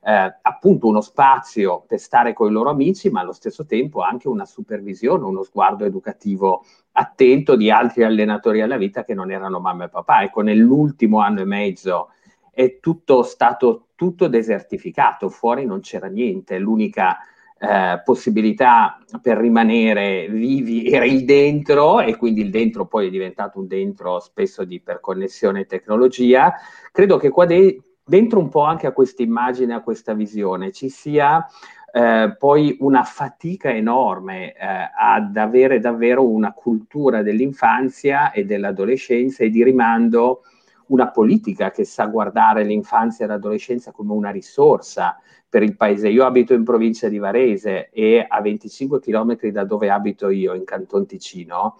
eh, 0.04 0.38
appunto 0.40 0.86
uno 0.86 1.00
spazio 1.00 1.84
per 1.86 1.98
stare 1.98 2.32
con 2.32 2.48
i 2.48 2.52
loro 2.52 2.70
amici, 2.70 3.10
ma 3.10 3.20
allo 3.20 3.32
stesso 3.32 3.66
tempo 3.66 4.00
anche 4.00 4.28
una 4.28 4.46
supervisione, 4.46 5.24
uno 5.24 5.42
sguardo 5.42 5.84
educativo 5.84 6.64
attento 6.92 7.54
di 7.54 7.70
altri 7.70 8.04
allenatori 8.04 8.62
alla 8.62 8.76
vita 8.76 9.04
che 9.04 9.14
non 9.14 9.30
erano 9.30 9.60
mamma 9.60 9.84
e 9.84 9.88
papà. 9.88 10.22
Ecco, 10.22 10.40
nell'ultimo 10.40 11.20
anno 11.20 11.40
e 11.40 11.44
mezzo 11.44 12.10
è 12.50 12.78
tutto 12.80 13.22
stato 13.22 13.88
tutto 13.94 14.26
desertificato, 14.26 15.28
fuori 15.28 15.64
non 15.64 15.80
c'era 15.80 16.08
niente, 16.08 16.58
l'unica 16.58 17.18
eh, 17.62 18.02
possibilità 18.04 18.98
per 19.20 19.38
rimanere 19.38 20.26
vivi 20.28 20.90
era 20.90 21.04
il 21.04 21.24
dentro 21.24 22.00
e 22.00 22.16
quindi 22.16 22.40
il 22.40 22.50
dentro 22.50 22.86
poi 22.86 23.06
è 23.06 23.10
diventato 23.10 23.60
un 23.60 23.68
dentro 23.68 24.18
spesso 24.18 24.64
di 24.64 24.80
perconnessione 24.80 25.60
e 25.60 25.66
tecnologia. 25.66 26.54
Credo 26.90 27.18
che 27.18 27.28
qua 27.28 27.46
de- 27.46 27.80
dentro 28.04 28.40
un 28.40 28.48
po' 28.48 28.64
anche 28.64 28.88
a 28.88 28.92
questa 28.92 29.22
immagine, 29.22 29.74
a 29.74 29.80
questa 29.80 30.12
visione, 30.12 30.72
ci 30.72 30.88
sia 30.88 31.46
eh, 31.92 32.34
poi 32.36 32.76
una 32.80 33.04
fatica 33.04 33.70
enorme 33.70 34.54
eh, 34.54 34.56
ad 34.98 35.36
avere 35.36 35.78
davvero 35.78 36.26
una 36.26 36.52
cultura 36.52 37.22
dell'infanzia 37.22 38.32
e 38.32 38.44
dell'adolescenza 38.44 39.44
e 39.44 39.50
di 39.50 39.62
rimando 39.62 40.42
una 40.86 41.10
politica 41.10 41.70
che 41.70 41.84
sa 41.84 42.06
guardare 42.06 42.64
l'infanzia 42.64 43.24
e 43.24 43.28
l'adolescenza 43.28 43.92
come 43.92 44.12
una 44.12 44.30
risorsa 44.30 45.16
per 45.52 45.62
il 45.62 45.76
paese. 45.76 46.08
Io 46.08 46.24
abito 46.24 46.54
in 46.54 46.64
provincia 46.64 47.10
di 47.10 47.18
Varese 47.18 47.90
e 47.90 48.24
a 48.26 48.40
25 48.40 49.00
km 49.00 49.36
da 49.48 49.64
dove 49.64 49.90
abito 49.90 50.30
io, 50.30 50.54
in 50.54 50.64
Canton 50.64 51.04
Ticino, 51.04 51.76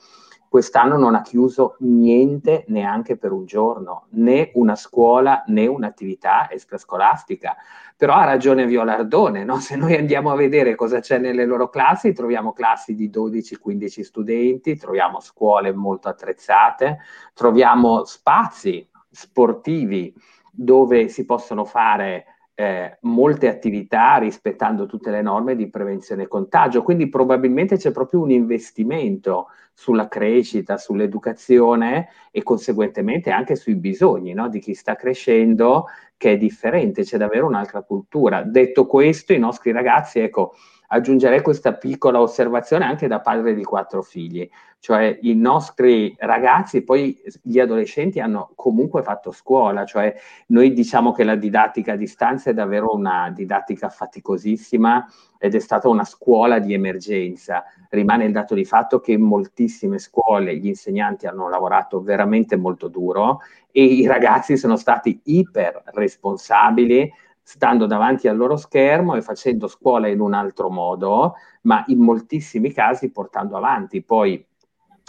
quest'anno 0.46 0.98
non 0.98 1.14
ha 1.14 1.22
chiuso 1.22 1.76
niente 1.78 2.66
neanche 2.68 3.16
per 3.16 3.32
un 3.32 3.46
giorno, 3.46 4.08
né 4.10 4.50
una 4.56 4.76
scuola 4.76 5.42
né 5.46 5.66
un'attività 5.66 6.50
extrascolastica. 6.50 7.56
Però 7.96 8.12
ha 8.12 8.26
ragione 8.26 8.66
Violardone, 8.66 9.42
no? 9.42 9.58
se 9.58 9.76
noi 9.76 9.96
andiamo 9.96 10.30
a 10.30 10.36
vedere 10.36 10.74
cosa 10.74 11.00
c'è 11.00 11.16
nelle 11.16 11.46
loro 11.46 11.70
classi, 11.70 12.12
troviamo 12.12 12.52
classi 12.52 12.94
di 12.94 13.08
12-15 13.08 14.02
studenti, 14.02 14.76
troviamo 14.76 15.18
scuole 15.20 15.72
molto 15.72 16.10
attrezzate, 16.10 16.98
troviamo 17.32 18.04
spazi 18.04 18.86
sportivi 19.10 20.14
dove 20.52 21.08
si 21.08 21.24
possono 21.24 21.64
fare 21.64 22.26
eh, 22.54 22.98
molte 23.02 23.48
attività 23.48 24.16
rispettando 24.16 24.86
tutte 24.86 25.10
le 25.10 25.22
norme 25.22 25.56
di 25.56 25.68
prevenzione 25.68 26.28
contagio. 26.28 26.82
Quindi 26.82 27.08
probabilmente 27.08 27.76
c'è 27.76 27.92
proprio 27.92 28.20
un 28.20 28.30
investimento 28.30 29.48
sulla 29.74 30.08
crescita, 30.08 30.76
sull'educazione 30.76 32.08
e 32.30 32.42
conseguentemente 32.42 33.30
anche 33.30 33.56
sui 33.56 33.74
bisogni 33.76 34.34
no? 34.34 34.48
di 34.48 34.60
chi 34.60 34.74
sta 34.74 34.94
crescendo 34.94 35.86
che 36.16 36.32
è 36.32 36.36
differente, 36.36 37.02
c'è 37.02 37.16
davvero 37.16 37.46
un'altra 37.46 37.82
cultura. 37.82 38.42
Detto 38.42 38.86
questo, 38.86 39.32
i 39.32 39.38
nostri 39.38 39.72
ragazzi, 39.72 40.20
ecco, 40.20 40.54
aggiungerei 40.92 41.40
questa 41.40 41.72
piccola 41.72 42.20
osservazione 42.20 42.84
anche 42.84 43.06
da 43.06 43.20
padre 43.20 43.54
di 43.54 43.64
quattro 43.64 44.02
figli, 44.02 44.48
cioè 44.78 45.18
i 45.22 45.34
nostri 45.34 46.14
ragazzi, 46.18 46.82
poi 46.82 47.18
gli 47.40 47.58
adolescenti 47.58 48.20
hanno 48.20 48.50
comunque 48.54 49.02
fatto 49.02 49.30
scuola, 49.30 49.86
cioè 49.86 50.14
noi 50.48 50.74
diciamo 50.74 51.12
che 51.12 51.24
la 51.24 51.34
didattica 51.34 51.92
a 51.92 51.96
distanza 51.96 52.50
è 52.50 52.54
davvero 52.54 52.94
una 52.94 53.30
didattica 53.34 53.88
faticosissima 53.88 55.06
ed 55.38 55.54
è 55.54 55.60
stata 55.60 55.88
una 55.88 56.04
scuola 56.04 56.58
di 56.58 56.74
emergenza. 56.74 57.64
Rimane 57.88 58.26
il 58.26 58.32
dato 58.32 58.54
di 58.54 58.66
fatto 58.66 59.00
che 59.00 59.12
in 59.12 59.22
moltissime 59.22 59.98
scuole 59.98 60.56
gli 60.56 60.66
insegnanti 60.66 61.26
hanno 61.26 61.48
lavorato 61.48 62.02
veramente 62.02 62.56
molto 62.56 62.88
duro 62.88 63.40
e 63.70 63.82
i 63.82 64.06
ragazzi 64.06 64.58
sono 64.58 64.76
stati 64.76 65.20
iper 65.24 65.84
responsabili 65.86 67.10
stando 67.42 67.86
davanti 67.86 68.28
al 68.28 68.36
loro 68.36 68.56
schermo 68.56 69.16
e 69.16 69.22
facendo 69.22 69.66
scuola 69.66 70.08
in 70.08 70.20
un 70.20 70.32
altro 70.32 70.70
modo, 70.70 71.34
ma 71.62 71.84
in 71.88 71.98
moltissimi 71.98 72.72
casi 72.72 73.10
portando 73.10 73.56
avanti 73.56 74.02
poi 74.02 74.44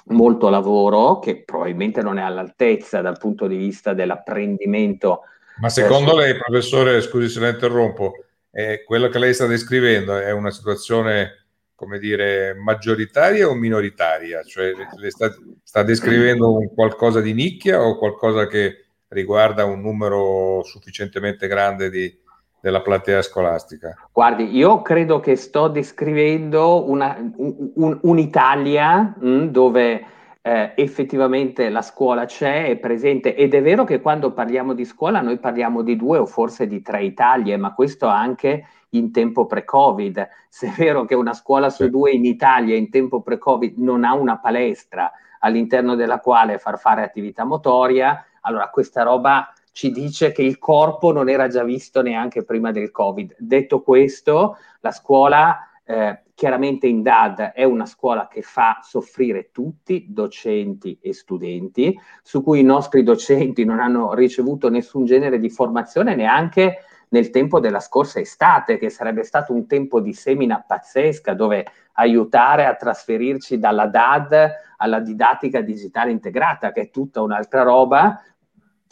molto 0.05 0.49
lavoro 0.49 1.19
che 1.19 1.43
probabilmente 1.43 2.01
non 2.01 2.17
è 2.17 2.21
all'altezza 2.21 3.01
dal 3.01 3.17
punto 3.17 3.47
di 3.47 3.55
vista 3.55 3.93
dell'apprendimento. 3.93 5.21
Ma 5.59 5.69
secondo 5.69 6.15
lei, 6.15 6.35
professore, 6.35 6.99
scusi 7.01 7.29
se 7.29 7.39
la 7.39 7.49
interrompo, 7.49 8.25
eh, 8.51 8.83
quello 8.83 9.07
che 9.07 9.19
lei 9.19 9.33
sta 9.33 9.45
descrivendo 9.45 10.17
è 10.17 10.31
una 10.31 10.51
situazione, 10.51 11.45
come 11.75 11.99
dire, 11.99 12.55
maggioritaria 12.55 13.47
o 13.47 13.53
minoritaria? 13.53 14.43
Cioè, 14.43 14.73
sta, 15.09 15.33
sta 15.63 15.83
descrivendo 15.83 16.57
un 16.57 16.73
qualcosa 16.73 17.21
di 17.21 17.33
nicchia 17.33 17.81
o 17.81 17.97
qualcosa 17.97 18.47
che 18.47 18.79
riguarda 19.09 19.63
un 19.63 19.79
numero 19.79 20.63
sufficientemente 20.63 21.47
grande 21.47 21.89
di, 21.91 22.22
della 22.63 22.81
platea 22.81 23.21
scolastica? 23.21 23.93
Guardi, 24.09 24.55
io 24.55 24.81
credo 24.81 25.19
che 25.19 25.35
sto 25.35 25.67
descrivendo 25.67 26.89
una, 26.89 27.13
un, 27.35 27.99
un'Italia 28.01 29.15
mh, 29.19 29.27
mm, 29.27 29.45
dove 29.47 30.05
eh, 30.41 30.71
effettivamente 30.77 31.67
la 31.67 31.81
scuola 31.81 32.23
c'è, 32.23 32.67
è 32.67 32.77
presente 32.77 33.35
ed 33.35 33.53
è 33.53 33.61
vero 33.61 33.83
che 33.83 33.99
quando 33.99 34.31
parliamo 34.31 34.71
di 34.73 34.85
scuola 34.85 35.19
noi 35.19 35.39
parliamo 35.39 35.81
di 35.81 35.97
due 35.97 36.19
o 36.19 36.25
forse 36.25 36.65
di 36.65 36.81
tre 36.81 37.03
Italie, 37.03 37.57
ma 37.57 37.73
questo 37.73 38.07
anche 38.07 38.65
in 38.91 39.11
tempo 39.11 39.45
pre-Covid. 39.45 40.29
Se 40.47 40.67
è 40.67 40.71
vero 40.71 41.03
che 41.03 41.15
una 41.15 41.33
scuola 41.33 41.69
su 41.69 41.89
due 41.89 42.11
in 42.11 42.23
Italia 42.23 42.77
in 42.77 42.89
tempo 42.89 43.21
pre-Covid 43.21 43.77
non 43.77 44.05
ha 44.05 44.13
una 44.13 44.37
palestra 44.37 45.11
all'interno 45.39 45.95
della 45.95 46.21
quale 46.21 46.59
far 46.59 46.79
fare 46.79 47.03
attività 47.03 47.43
motoria, 47.43 48.25
allora 48.39 48.69
questa 48.69 49.03
roba 49.03 49.52
ci 49.73 49.91
dice 49.91 50.31
che 50.31 50.43
il 50.43 50.59
corpo 50.59 51.11
non 51.11 51.27
era 51.27 51.47
già 51.47 51.63
visto 51.63 52.01
neanche 52.01 52.43
prima 52.43 52.71
del 52.71 52.91
Covid. 52.91 53.35
Detto 53.39 53.81
questo, 53.81 54.57
la 54.79 54.91
scuola 54.91 55.67
eh, 55.83 56.21
chiaramente 56.35 56.87
in 56.87 57.01
DAD 57.01 57.51
è 57.53 57.63
una 57.63 57.85
scuola 57.85 58.27
che 58.27 58.41
fa 58.41 58.79
soffrire 58.83 59.49
tutti, 59.51 60.05
docenti 60.09 60.97
e 61.01 61.13
studenti, 61.13 61.99
su 62.21 62.43
cui 62.43 62.59
i 62.59 62.63
nostri 62.63 63.03
docenti 63.03 63.65
non 63.65 63.79
hanno 63.79 64.13
ricevuto 64.13 64.69
nessun 64.69 65.05
genere 65.05 65.39
di 65.39 65.49
formazione 65.49 66.15
neanche 66.15 66.77
nel 67.09 67.31
tempo 67.31 67.59
della 67.59 67.79
scorsa 67.79 68.19
estate, 68.19 68.77
che 68.77 68.89
sarebbe 68.89 69.23
stato 69.23 69.53
un 69.53 69.67
tempo 69.67 69.99
di 69.99 70.13
semina 70.13 70.63
pazzesca, 70.65 71.33
dove 71.33 71.65
aiutare 71.93 72.65
a 72.65 72.75
trasferirci 72.75 73.59
dalla 73.59 73.87
DAD 73.87 74.51
alla 74.77 74.99
didattica 74.99 75.61
digitale 75.61 76.11
integrata, 76.11 76.71
che 76.71 76.81
è 76.81 76.89
tutta 76.89 77.21
un'altra 77.21 77.61
roba, 77.61 78.19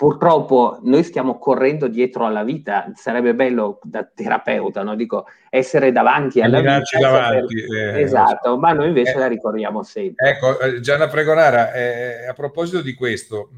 purtroppo 0.02 0.80
noi 0.82 1.04
stiamo 1.04 1.38
correndo 1.38 1.88
dietro 1.88 2.26
alla 2.26 2.44
vita, 2.44 2.92
sarebbe 2.96 3.36
bello 3.36 3.78
da 3.84 4.04
terapeuta, 4.04 4.82
no? 4.82 4.96
Dico, 4.96 5.28
essere 5.48 5.92
davanti 5.92 6.42
alla 6.42 6.60
vita. 6.60 6.82
Davanti, 7.00 7.60
saper... 7.60 7.98
eh, 7.98 8.02
esatto, 8.02 8.58
ma 8.58 8.74
noi 8.74 8.88
invece 8.88 9.12
eh, 9.14 9.20
la 9.20 9.28
ricorriamo 9.28 9.84
sempre. 9.84 10.28
Ecco, 10.28 10.60
eh, 10.60 10.80
Gianna 10.80 11.08
Pregonara, 11.08 11.72
eh, 11.74 12.26
a 12.26 12.34
proposito 12.34 12.82
di 12.82 12.96
questo, 12.96 13.52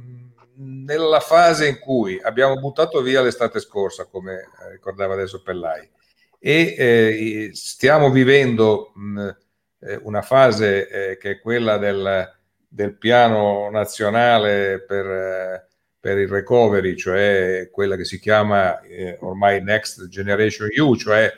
nella 0.55 1.21
fase 1.21 1.69
in 1.69 1.79
cui 1.79 2.19
abbiamo 2.21 2.59
buttato 2.59 3.01
via 3.01 3.21
l'estate 3.21 3.61
scorsa, 3.61 4.09
come 4.11 4.33
eh, 4.33 4.71
ricordava 4.71 5.13
adesso 5.13 5.41
Pellai, 5.41 5.89
e 6.39 6.75
eh, 6.77 7.49
stiamo 7.53 8.09
vivendo 8.09 8.91
mh, 8.95 9.29
una 10.01 10.21
fase 10.21 11.17
che 11.21 11.29
è 11.29 11.39
quella 11.39 11.77
del, 11.77 12.29
del 12.67 12.97
piano 12.97 13.69
nazionale 13.69 14.83
per, 14.85 15.71
per, 16.03 16.17
il 16.17 16.27
recovery, 16.27 16.97
cioè 16.97 17.69
quella 17.71 17.95
che 17.95 18.03
si 18.03 18.19
chiama 18.19 18.81
eh, 18.81 19.17
ormai 19.21 19.63
Next 19.63 20.09
Generation 20.09 20.67
EU, 20.75 20.97
cioè 20.97 21.31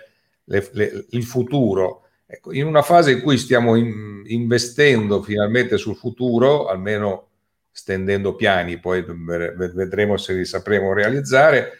le, 0.46 0.70
le, 0.72 1.06
il 1.12 1.24
futuro. 1.24 2.08
Ecco, 2.26 2.52
in 2.52 2.66
una 2.66 2.82
fase 2.82 3.12
in 3.12 3.22
cui 3.22 3.38
stiamo 3.38 3.76
in, 3.76 4.24
investendo 4.26 5.22
finalmente 5.22 5.78
sul 5.78 5.96
futuro, 5.96 6.66
almeno 6.66 7.28
stendendo 7.70 8.34
piani, 8.34 8.80
poi 8.80 9.06
vedremo 9.06 10.18
se 10.18 10.34
li 10.34 10.46
sapremo 10.46 10.94
realizzare. 10.94 11.74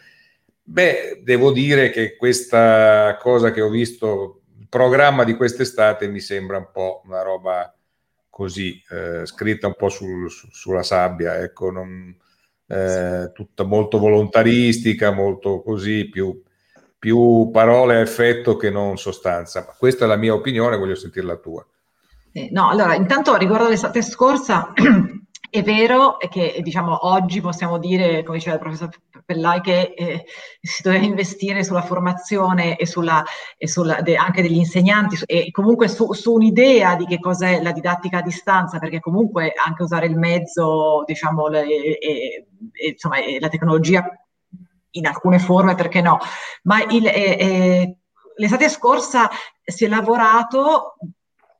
Beh, 0.62 1.22
devo 1.24 1.50
dire 1.50 1.90
che 1.90 2.14
questa 2.14 3.16
cosa 3.20 3.50
che 3.50 3.62
ho 3.62 3.68
visto, 3.68 4.42
il 4.60 4.68
programma 4.68 5.24
di 5.24 5.34
quest'estate 5.34 6.06
mi 6.06 6.20
sembra 6.20 6.58
un 6.58 6.68
po' 6.72 7.02
una 7.04 7.22
roba 7.22 7.74
così, 8.30 8.80
eh, 8.90 9.26
scritta 9.26 9.66
un 9.66 9.74
po' 9.76 9.88
sul, 9.88 10.30
su, 10.30 10.46
sulla 10.52 10.84
sabbia, 10.84 11.38
ecco, 11.40 11.72
non, 11.72 12.14
eh, 12.66 13.30
tutta 13.32 13.64
molto 13.64 13.98
volontaristica, 13.98 15.12
molto 15.12 15.62
così, 15.62 16.08
più, 16.08 16.42
più 16.98 17.50
parole 17.52 17.96
a 17.96 18.00
effetto 18.00 18.56
che 18.56 18.70
non 18.70 18.98
sostanza. 18.98 19.64
Questa 19.78 20.04
è 20.04 20.08
la 20.08 20.16
mia 20.16 20.34
opinione, 20.34 20.76
voglio 20.76 20.94
sentire 20.94 21.26
la 21.26 21.36
tua. 21.36 21.66
No, 22.50 22.68
allora, 22.68 22.94
intanto 22.94 23.34
riguardo 23.36 23.68
l'estate 23.68 24.02
scorsa, 24.02 24.72
È 25.48 25.62
vero 25.62 26.16
che 26.16 26.60
diciamo, 26.62 27.06
oggi 27.06 27.40
possiamo 27.40 27.78
dire, 27.78 28.22
come 28.22 28.38
diceva 28.38 28.56
il 28.56 28.62
professor 28.62 28.88
Pellai, 29.24 29.60
che 29.60 29.94
eh, 29.96 30.24
si 30.60 30.82
doveva 30.82 31.04
investire 31.04 31.64
sulla 31.64 31.82
formazione 31.82 32.76
e, 32.76 32.86
sulla, 32.86 33.24
e 33.56 33.68
sulla, 33.68 34.00
de, 34.00 34.16
anche 34.16 34.42
degli 34.42 34.56
insegnanti 34.56 35.18
e 35.26 35.50
comunque 35.50 35.88
su, 35.88 36.12
su, 36.12 36.32
un'idea 36.32 36.96
di 36.96 37.06
che 37.06 37.18
cos'è 37.18 37.62
la 37.62 37.72
didattica 37.72 38.18
a 38.18 38.22
distanza, 38.22 38.78
perché 38.78 39.00
comunque 39.00 39.52
anche 39.64 39.82
usare 39.82 40.06
il 40.06 40.16
mezzo, 40.16 41.02
diciamo, 41.06 41.48
le, 41.48 41.64
e, 41.64 41.98
e, 42.00 42.88
insomma, 42.90 43.16
la 43.38 43.48
tecnologia 43.48 44.04
in 44.90 45.06
alcune 45.06 45.38
forme, 45.38 45.74
perché 45.74 46.00
no? 46.00 46.18
Ma 46.62 46.82
il, 46.82 47.06
eh, 47.06 47.96
l'estate 48.36 48.68
scorsa 48.68 49.28
si 49.62 49.84
è 49.84 49.88
lavorato 49.88 50.96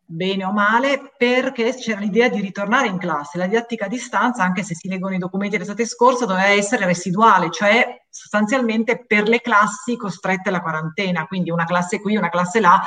bene 0.07 0.45
o 0.45 0.53
male, 0.53 1.13
perché 1.17 1.75
c'era 1.75 2.01
l'idea 2.01 2.29
di 2.29 2.41
ritornare 2.41 2.87
in 2.87 2.99
classe. 2.99 3.39
La 3.39 3.47
didattica 3.47 3.87
a 3.87 3.89
distanza, 3.89 4.45
anche 4.45 4.63
se 4.63 4.75
si 4.75 4.89
leggono 4.89 5.15
i 5.15 5.19
documenti 5.19 5.57
dell'estate 5.57 5.85
scorsa, 5.85 6.27
doveva 6.27 6.47
essere 6.47 6.87
residuale, 6.87 7.51
cioè 7.51 8.03
sostanzialmente 8.09 9.05
per 9.05 9.29
le 9.29 9.41
classi 9.41 9.97
costrette 9.97 10.49
alla 10.49 10.63
quarantena, 10.63 11.27
quindi 11.27 11.51
una 11.51 11.65
classe 11.65 12.01
qui, 12.01 12.17
una 12.17 12.31
classe 12.31 12.61
là. 12.61 12.81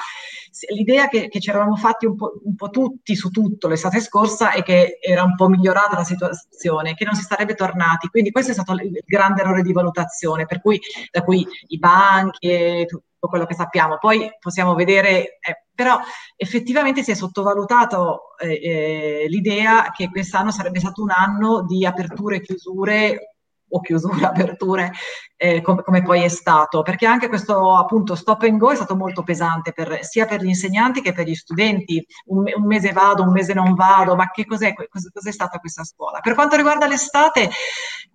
L'idea 0.73 1.07
che, 1.07 1.27
che 1.27 1.39
ci 1.39 1.49
eravamo 1.49 1.75
fatti 1.75 2.07
un 2.07 2.15
po', 2.15 2.41
un 2.43 2.55
po', 2.55 2.69
tutti 2.69 3.15
su 3.15 3.29
tutto 3.29 3.67
l'estate 3.67 3.99
scorsa 3.99 4.51
è 4.51 4.63
che 4.63 4.97
era 4.99 5.23
un 5.23 5.35
po' 5.35 5.47
migliorata 5.47 5.95
la 5.95 6.03
situazione, 6.03 6.95
che 6.95 7.05
non 7.05 7.13
si 7.13 7.21
sarebbe 7.21 7.53
tornati. 7.53 8.07
Quindi 8.07 8.31
questo 8.31 8.51
è 8.51 8.53
stato 8.53 8.73
il 8.73 9.03
grande 9.05 9.41
errore 9.41 9.61
di 9.61 9.71
valutazione, 9.71 10.45
per 10.45 10.61
cui 10.61 10.79
da 11.11 11.23
cui 11.23 11.45
i 11.67 11.77
banchi 11.77 12.47
e 12.47 12.85
tutto 12.87 13.08
quello 13.27 13.45
che 13.45 13.55
sappiamo. 13.55 13.97
Poi 13.97 14.29
possiamo 14.39 14.75
vedere, 14.75 15.39
eh, 15.39 15.65
però 15.73 15.99
effettivamente 16.35 17.03
si 17.03 17.11
è 17.11 17.15
sottovalutato 17.15 18.35
eh, 18.37 18.53
eh, 18.53 19.25
l'idea 19.27 19.91
che 19.91 20.09
quest'anno 20.09 20.51
sarebbe 20.51 20.79
stato 20.79 21.01
un 21.01 21.11
anno 21.11 21.65
di 21.65 21.85
aperture 21.85 22.37
e 22.37 22.41
chiusure 22.41 23.33
o 23.71 23.81
chiusure, 23.81 24.25
aperture, 24.25 24.91
eh, 25.35 25.61
com- 25.61 25.81
come 25.83 26.01
poi 26.01 26.23
è 26.23 26.27
stato, 26.27 26.81
perché 26.81 27.05
anche 27.05 27.27
questo 27.27 27.75
appunto 27.75 28.15
stop 28.15 28.41
and 28.43 28.57
go 28.57 28.71
è 28.71 28.75
stato 28.75 28.95
molto 28.95 29.23
pesante 29.23 29.73
per, 29.73 30.03
sia 30.03 30.25
per 30.25 30.41
gli 30.41 30.47
insegnanti 30.47 31.01
che 31.01 31.13
per 31.13 31.27
gli 31.27 31.35
studenti. 31.35 32.03
Un, 32.25 32.45
un, 32.55 32.65
mese 32.65 32.91
vado, 32.91 33.23
un 33.23 33.31
mese 33.31 33.53
non 33.53 33.73
vado, 33.73 34.15
ma 34.15 34.29
che 34.31 34.45
cos'è, 34.45 34.73
cos- 34.73 35.11
cos'è 35.11 35.31
stata 35.31 35.59
questa 35.59 35.83
scuola? 35.83 36.19
Per 36.19 36.33
quanto 36.33 36.55
riguarda 36.55 36.87
l'estate, 36.87 37.49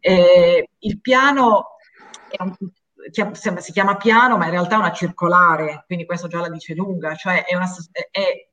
eh, 0.01 0.69
il 0.79 1.01
piano 1.01 1.77
è 2.29 2.43
un, 2.43 2.55
si 3.11 3.73
chiama 3.73 3.97
piano, 3.97 4.37
ma 4.37 4.45
in 4.45 4.51
realtà 4.51 4.77
è 4.77 4.79
una 4.79 4.93
circolare, 4.93 5.85
quindi 5.87 6.07
questo 6.07 6.29
già 6.29 6.41
la 6.41 6.49
dice 6.49 6.75
lunga, 6.75 7.15
cioè 7.15 7.45
è, 7.45 7.55
una, 7.55 7.69
è 8.11 8.49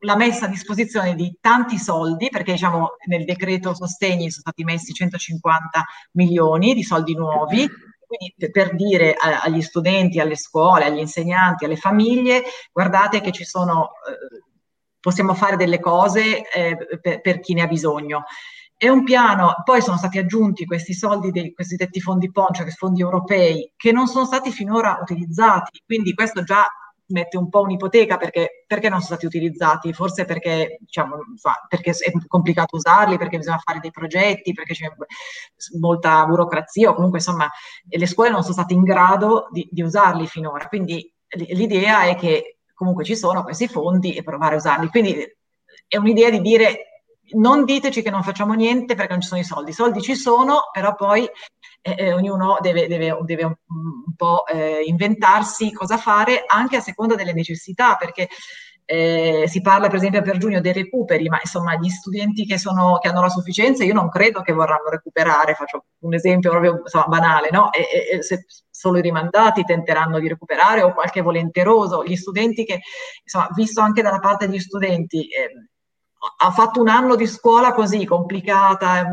la 0.00 0.16
messa 0.16 0.46
a 0.46 0.48
disposizione 0.48 1.14
di 1.14 1.36
tanti 1.40 1.78
soldi, 1.78 2.28
perché 2.28 2.52
diciamo 2.52 2.96
nel 3.06 3.24
decreto 3.24 3.74
sostegni 3.74 4.30
sono 4.30 4.42
stati 4.42 4.64
messi 4.64 4.92
150 4.92 5.84
milioni 6.12 6.74
di 6.74 6.82
soldi 6.82 7.14
nuovi, 7.14 7.68
quindi 8.06 8.50
per 8.50 8.74
dire 8.74 9.14
agli 9.14 9.62
studenti, 9.62 10.20
alle 10.20 10.36
scuole, 10.36 10.84
agli 10.84 10.98
insegnanti, 10.98 11.64
alle 11.64 11.76
famiglie, 11.76 12.42
guardate 12.70 13.20
che 13.20 13.32
ci 13.32 13.44
sono, 13.44 13.92
eh, 14.06 14.42
possiamo 15.00 15.34
fare 15.34 15.56
delle 15.56 15.80
cose 15.80 16.48
eh, 16.50 16.76
per, 17.00 17.20
per 17.20 17.40
chi 17.40 17.54
ne 17.54 17.62
ha 17.62 17.66
bisogno. 17.66 18.24
È 18.82 18.88
un 18.88 19.04
piano, 19.04 19.54
poi 19.62 19.80
sono 19.80 19.96
stati 19.96 20.18
aggiunti 20.18 20.64
questi 20.64 20.92
soldi 20.92 21.30
dei 21.30 21.54
cosiddetti 21.54 22.00
fondi 22.00 22.32
PON, 22.32 22.52
cioè 22.52 22.68
fondi 22.70 23.00
europei, 23.00 23.72
che 23.76 23.92
non 23.92 24.08
sono 24.08 24.24
stati 24.24 24.50
finora 24.50 24.98
utilizzati, 25.00 25.80
quindi 25.86 26.12
questo 26.14 26.42
già 26.42 26.66
mette 27.10 27.36
un 27.36 27.48
po' 27.48 27.60
un'ipoteca 27.60 28.16
perché, 28.16 28.64
perché 28.66 28.88
non 28.88 29.00
sono 29.00 29.16
stati 29.16 29.26
utilizzati, 29.26 29.92
forse 29.92 30.24
perché, 30.24 30.78
diciamo, 30.80 31.14
perché 31.68 31.92
è 31.92 32.10
complicato 32.26 32.74
usarli, 32.74 33.18
perché 33.18 33.38
bisogna 33.38 33.60
fare 33.62 33.78
dei 33.78 33.92
progetti, 33.92 34.52
perché 34.52 34.74
c'è 34.74 34.90
molta 35.78 36.26
burocrazia 36.26 36.90
o 36.90 36.94
comunque 36.94 37.18
insomma 37.18 37.48
le 37.88 38.06
scuole 38.08 38.30
non 38.30 38.42
sono 38.42 38.54
state 38.54 38.74
in 38.74 38.82
grado 38.82 39.46
di, 39.52 39.68
di 39.70 39.82
usarli 39.82 40.26
finora, 40.26 40.66
quindi 40.66 41.08
l'idea 41.52 42.06
è 42.06 42.16
che 42.16 42.56
comunque 42.74 43.04
ci 43.04 43.14
sono 43.14 43.44
questi 43.44 43.68
fondi 43.68 44.16
e 44.16 44.24
provare 44.24 44.54
a 44.54 44.58
usarli, 44.58 44.88
quindi 44.88 45.24
è 45.86 45.98
un'idea 45.98 46.30
di 46.30 46.40
dire 46.40 46.86
non 47.30 47.64
diteci 47.64 48.02
che 48.02 48.10
non 48.10 48.22
facciamo 48.22 48.54
niente 48.54 48.94
perché 48.94 49.12
non 49.12 49.20
ci 49.20 49.28
sono 49.28 49.40
i 49.40 49.44
soldi, 49.44 49.70
i 49.70 49.74
soldi 49.74 50.00
ci 50.00 50.14
sono, 50.14 50.68
però 50.72 50.94
poi 50.94 51.28
eh, 51.80 51.94
eh, 51.96 52.12
ognuno 52.12 52.58
deve, 52.60 52.86
deve, 52.86 53.18
deve 53.22 53.44
un, 53.44 53.54
po' 54.16 54.46
eh, 54.46 54.82
inventarsi 54.84 55.72
cosa 55.72 55.96
fare 55.96 56.44
anche 56.46 56.76
a 56.76 56.80
seconda 56.80 57.14
delle 57.14 57.32
necessità, 57.32 57.96
perché 57.96 58.28
eh, 58.84 59.44
si 59.46 59.60
parla 59.60 59.88
per 59.88 59.96
esempio 59.96 60.22
per 60.22 60.38
giugno 60.38 60.60
dei 60.60 60.72
recuperi, 60.72 61.28
ma 61.28 61.38
insomma 61.40 61.76
gli 61.76 61.88
studenti 61.88 62.44
che, 62.44 62.58
sono, 62.58 62.98
che, 62.98 63.08
hanno 63.08 63.20
la 63.22 63.28
sufficienza 63.28 63.84
io 63.84 63.94
non 63.94 64.08
credo 64.08 64.42
che 64.42 64.52
vorranno 64.52 64.90
recuperare, 64.90 65.54
faccio 65.54 65.86
un 66.00 66.14
esempio 66.14 66.50
proprio 66.50 66.80
insomma, 66.82 67.06
banale, 67.06 67.48
no? 67.50 67.72
E, 67.72 68.16
e, 68.16 68.22
se 68.22 68.44
solo 68.70 68.98
i 68.98 69.02
rimandati 69.02 69.64
tenteranno 69.64 70.18
di 70.18 70.28
recuperare 70.28 70.82
o 70.82 70.92
qualche 70.92 71.20
volenteroso, 71.20 72.04
gli 72.04 72.16
studenti 72.16 72.64
che, 72.64 72.80
insomma, 73.22 73.48
visto 73.54 73.80
anche 73.80 74.02
dalla 74.02 74.18
parte 74.18 74.46
degli 74.46 74.58
studenti, 74.58 75.28
eh, 75.28 75.70
ha 76.36 76.50
fatto 76.52 76.80
un 76.80 76.88
anno 76.88 77.16
di 77.16 77.26
scuola 77.26 77.72
così 77.72 78.04
complicata, 78.04 79.04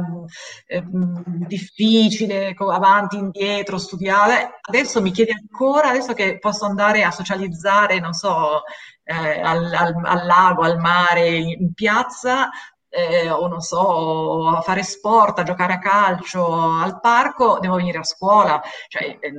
difficile, 1.47 2.53
avanti, 2.55 3.17
indietro, 3.17 3.79
studiare. 3.79 4.59
Adesso 4.61 5.01
mi 5.01 5.11
chiede 5.11 5.33
ancora, 5.33 5.89
adesso 5.89 6.13
che 6.13 6.37
posso 6.37 6.65
andare 6.65 7.03
a 7.03 7.11
socializzare, 7.11 7.99
non 7.99 8.13
so, 8.13 8.61
eh, 9.03 9.41
al, 9.41 9.73
al, 9.73 9.95
al, 10.03 10.25
lago, 10.27 10.61
al 10.61 10.77
mare, 10.77 11.35
in 11.35 11.73
piazza, 11.73 12.49
eh, 12.89 13.29
o 13.31 13.47
non 13.47 13.61
so, 13.61 14.47
a 14.47 14.61
fare 14.61 14.83
sport, 14.83 15.39
a 15.39 15.43
giocare 15.43 15.73
a 15.73 15.79
calcio, 15.79 16.45
al 16.79 16.99
parco, 16.99 17.57
devo 17.59 17.77
venire 17.77 17.97
a 17.97 18.03
scuola. 18.03 18.61
Cioè, 18.87 19.17
eh, 19.19 19.33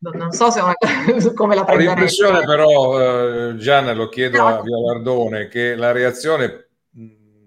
non 0.00 0.32
so 0.32 0.50
se 0.50 0.60
una 0.60 0.74
come 1.34 1.54
la 1.54 1.62
prenderete. 1.62 1.92
Ho 1.92 1.94
l'impressione 1.94 2.44
però, 2.44 3.50
eh, 3.50 3.56
Gianna, 3.56 3.92
lo 3.92 4.08
chiedo 4.08 4.38
no. 4.38 4.46
a 4.48 4.62
Via 4.62 4.78
Lardone, 4.78 5.46
che 5.46 5.76
la 5.76 5.92
reazione 5.92 6.70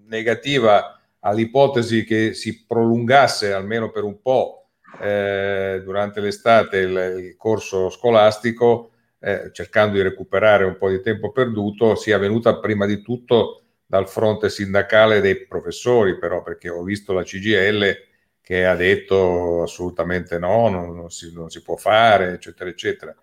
negativa 0.08 1.00
all'ipotesi 1.20 2.04
che 2.04 2.34
si 2.34 2.64
prolungasse 2.64 3.52
almeno 3.52 3.90
per 3.90 4.04
un 4.04 4.20
po' 4.20 4.68
eh, 5.00 5.82
durante 5.84 6.20
l'estate 6.20 6.78
il, 6.78 7.24
il 7.24 7.36
corso 7.36 7.90
scolastico, 7.90 8.92
eh, 9.18 9.50
cercando 9.52 9.96
di 9.96 10.02
recuperare 10.02 10.64
un 10.64 10.76
po' 10.78 10.88
di 10.88 11.00
tempo 11.00 11.32
perduto, 11.32 11.94
sia 11.94 12.18
venuta 12.18 12.58
prima 12.58 12.86
di 12.86 13.02
tutto 13.02 13.62
dal 13.84 14.08
fronte 14.08 14.50
sindacale 14.50 15.20
dei 15.20 15.46
professori, 15.46 16.18
però 16.18 16.42
perché 16.42 16.68
ho 16.68 16.82
visto 16.82 17.12
la 17.12 17.22
CGL 17.22 18.04
che 18.40 18.64
ha 18.64 18.76
detto 18.76 19.62
assolutamente 19.62 20.38
no, 20.38 20.68
non, 20.68 20.94
non, 20.94 21.10
si, 21.10 21.32
non 21.32 21.50
si, 21.50 21.62
può 21.62 21.76
fare, 21.76 22.34
eccetera, 22.34 22.70
eccetera. 22.70 23.14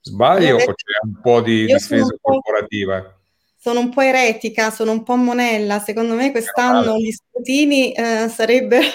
Sbaglio 0.00 0.56
o 0.56 0.58
c'è 0.58 0.98
un 1.04 1.20
po' 1.20 1.42
di 1.42 1.66
difesa 1.66 2.16
corporativa? 2.18 3.19
Sono 3.62 3.80
un 3.80 3.90
po' 3.90 4.00
eretica, 4.00 4.70
sono 4.70 4.90
un 4.92 5.02
po' 5.02 5.16
monella. 5.16 5.80
Secondo 5.80 6.14
me 6.14 6.30
quest'anno 6.30 6.96
gli 6.96 7.12
scrutini 7.12 7.92
eh, 7.92 8.26
sarebbero 8.30 8.86